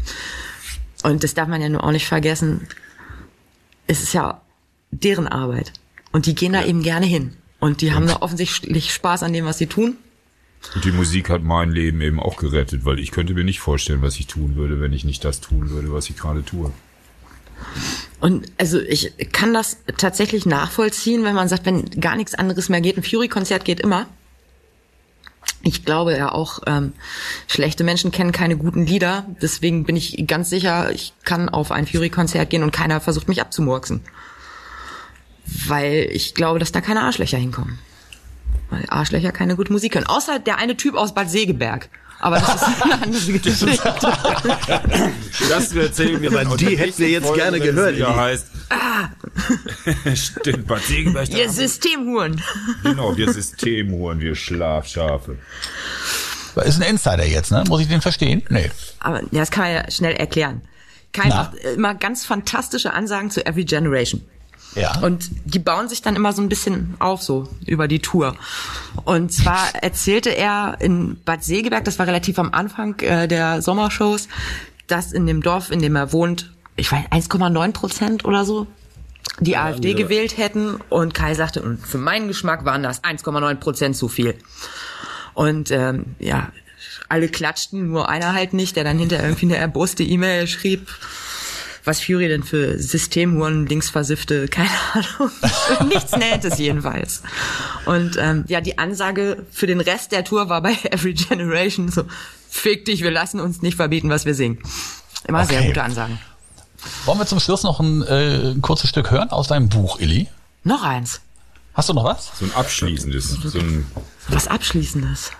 [1.03, 2.67] Und das darf man ja nur auch nicht vergessen.
[3.87, 4.41] Es ist ja
[4.91, 5.73] deren Arbeit.
[6.11, 7.33] Und die gehen da eben gerne hin.
[7.59, 9.97] Und die haben da offensichtlich Spaß an dem, was sie tun.
[10.75, 14.01] Und die Musik hat mein Leben eben auch gerettet, weil ich könnte mir nicht vorstellen,
[14.01, 16.71] was ich tun würde, wenn ich nicht das tun würde, was ich gerade tue.
[18.19, 22.81] Und also ich kann das tatsächlich nachvollziehen, wenn man sagt, wenn gar nichts anderes mehr
[22.81, 24.07] geht, ein Fury-Konzert geht immer.
[25.61, 26.93] Ich glaube ja auch, ähm,
[27.47, 29.25] schlechte Menschen kennen keine guten Lieder.
[29.41, 33.41] Deswegen bin ich ganz sicher, ich kann auf ein Fury-Konzert gehen und keiner versucht mich
[33.41, 34.01] abzumurksen.
[35.67, 37.79] Weil ich glaube, dass da keine Arschlöcher hinkommen.
[38.69, 40.07] Weil Arschlöcher keine gute Musik können.
[40.07, 41.89] Außer der eine Typ aus Bad Segeberg.
[42.19, 43.93] Aber das ist eine andere Geschichte.
[45.49, 48.17] Das erzählen wir Aber die hätten wir jetzt gerne gehört, Ja, Eli.
[48.17, 48.47] heißt.
[50.15, 51.29] Stimmt, Segeberg.
[51.29, 52.41] da Ihr haben wir- Systemhuren.
[52.83, 55.37] Genau, wir Systemhuren, wir Schlafschafe.
[56.65, 57.63] Ist ein Insider jetzt, ne?
[57.67, 58.41] Muss ich den verstehen?
[58.49, 58.71] Nee.
[58.99, 60.61] Aber ja, das kann man ja schnell erklären.
[61.13, 61.35] Kai Na?
[61.35, 64.23] macht immer ganz fantastische Ansagen zu Every Generation.
[64.75, 64.99] Ja.
[64.99, 68.35] Und die bauen sich dann immer so ein bisschen auf, so über die Tour.
[69.05, 74.27] Und zwar erzählte er in Bad Segeberg, das war relativ am Anfang äh, der Sommershows,
[74.87, 78.67] dass in dem Dorf, in dem er wohnt, ich weiß 1,9 Prozent oder so,
[79.39, 80.75] die AfD gewählt hätten.
[80.89, 84.35] Und Kai sagte, und für meinen Geschmack waren das 1,9 Prozent zu viel.
[85.33, 86.51] Und ähm, ja,
[87.09, 90.89] alle klatschten, nur einer halt nicht, der dann hinter irgendwie eine erboste E-Mail schrieb,
[91.87, 95.31] was Fury denn für Systemhuren, Linksversiffte, keine Ahnung.
[95.87, 97.23] Nichts Nettes jedenfalls.
[97.85, 102.03] Und ähm, ja, die Ansage für den Rest der Tour war bei Every Generation so,
[102.49, 104.59] fick dich, wir lassen uns nicht verbieten, was wir singen.
[105.27, 105.67] Immer sehr Okay.
[105.69, 106.19] gute Ansagen.
[107.05, 110.27] Wollen wir zum Schluss noch ein, äh, ein kurzes Stück hören aus deinem Buch, Illy?
[110.63, 111.21] Noch eins.
[111.73, 112.31] Hast du noch was?
[112.39, 113.85] So ein abschließendes, so ein,
[114.29, 115.31] Was Abschließendes.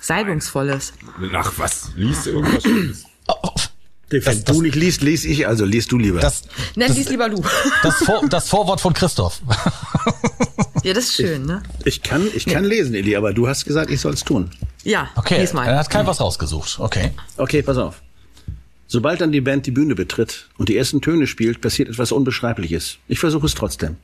[0.00, 0.92] Salbungsvolles.
[1.34, 3.04] ach was, liest du irgendwas Schönes?
[4.08, 6.20] Wenn du nicht liest, lese ich, also liest du lieber.
[6.20, 6.42] Das,
[6.76, 7.42] Nenn das, dies lieber du.
[7.82, 9.40] das, Vor, das Vorwort von Christoph.
[10.84, 11.62] Ja, das ist schön, ne?
[11.84, 14.50] Ich kann, ich kann lesen, Eli, aber du hast gesagt, ich soll es tun.
[14.84, 15.66] Ja, Okay, lies mal.
[15.66, 16.78] dann hat Kai was rausgesucht.
[16.78, 17.10] Okay.
[17.36, 18.00] Okay, pass auf.
[18.86, 22.98] Sobald dann die Band die Bühne betritt und die ersten Töne spielt, passiert etwas Unbeschreibliches.
[23.08, 23.96] Ich versuche es trotzdem.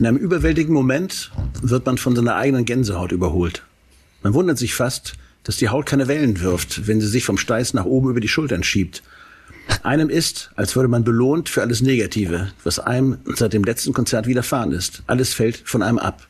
[0.00, 3.62] In einem überwältigenden Moment wird man von seiner eigenen Gänsehaut überholt.
[4.24, 5.12] Man wundert sich fast,
[5.44, 8.28] dass die Haut keine Wellen wirft, wenn sie sich vom Steiß nach oben über die
[8.28, 9.02] Schultern schiebt.
[9.82, 14.26] Einem ist, als würde man belohnt für alles Negative, was einem seit dem letzten Konzert
[14.26, 15.02] widerfahren ist.
[15.06, 16.26] Alles fällt von einem ab.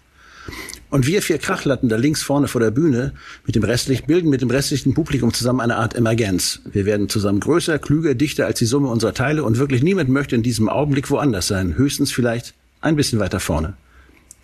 [0.91, 3.15] Und wir vier Krachlatten da links vorne vor der Bühne
[3.47, 6.61] mit dem restlichen, bilden mit dem restlichen Publikum zusammen eine Art Emergenz.
[6.71, 10.37] Wir werden zusammen größer, klüger, dichter als die Summe unserer Teile und wirklich niemand möchte
[10.37, 11.77] in diesem Augenblick woanders sein.
[11.77, 13.75] Höchstens vielleicht ein bisschen weiter vorne.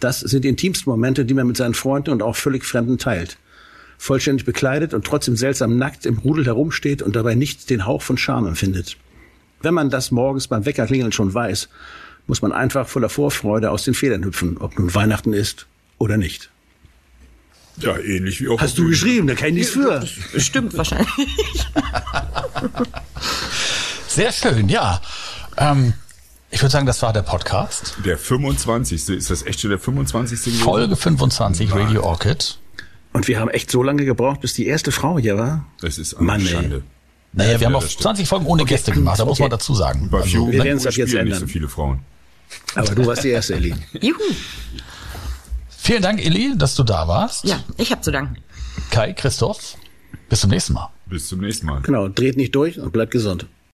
[0.01, 3.37] Das sind die intimsten Momente, die man mit seinen Freunden und auch völlig Fremden teilt.
[3.99, 8.17] Vollständig bekleidet und trotzdem seltsam nackt im Rudel herumsteht und dabei nicht den Hauch von
[8.17, 8.97] Scham empfindet.
[9.61, 11.69] Wenn man das morgens beim Weckerklingeln schon weiß,
[12.29, 15.67] muss man einfach voller Vorfreude aus den Federn hüpfen, ob nun Weihnachten ist
[15.99, 16.51] oder nicht.
[17.79, 18.61] Ja, ähnlich wie auch.
[18.61, 20.07] Hast du geschrieben, da kann ich nichts für.
[20.39, 21.09] Stimmt wahrscheinlich.
[24.09, 25.01] Sehr schön, ja.
[25.57, 25.95] Ähm,
[26.51, 27.97] ich würde sagen, das war der Podcast.
[28.05, 29.09] Der 25.
[29.11, 30.43] Ist das echt schon der 25.
[30.43, 30.63] gewesen?
[30.63, 32.59] Folge 25 Radio Orchid.
[33.19, 35.67] Und wir haben echt so lange gebraucht, bis die erste Frau hier war.
[35.81, 36.47] Das ist eine Mann, ey.
[36.47, 36.83] Schande.
[37.33, 38.03] Naja, wir haben auch das stimmt.
[38.03, 39.57] 20 Folgen ohne Gäste gemacht, da muss man okay.
[39.57, 40.09] dazu sagen.
[40.09, 41.41] Bei Also, wir werden es ab jetzt nicht ändern.
[41.41, 41.99] so viele Frauen.
[42.77, 43.77] Aber du warst die erste, Ellie.
[44.01, 44.21] Juhu.
[45.69, 47.43] vielen Dank, Illy, dass du da warst.
[47.45, 48.37] Ja, ich hab zu danken.
[48.93, 49.77] Kai, Christoph,
[50.29, 50.89] bis zum nächsten Mal.
[51.07, 51.81] Bis zum nächsten Mal.
[51.83, 53.47] Genau, dreht nicht durch und bleibt gesund.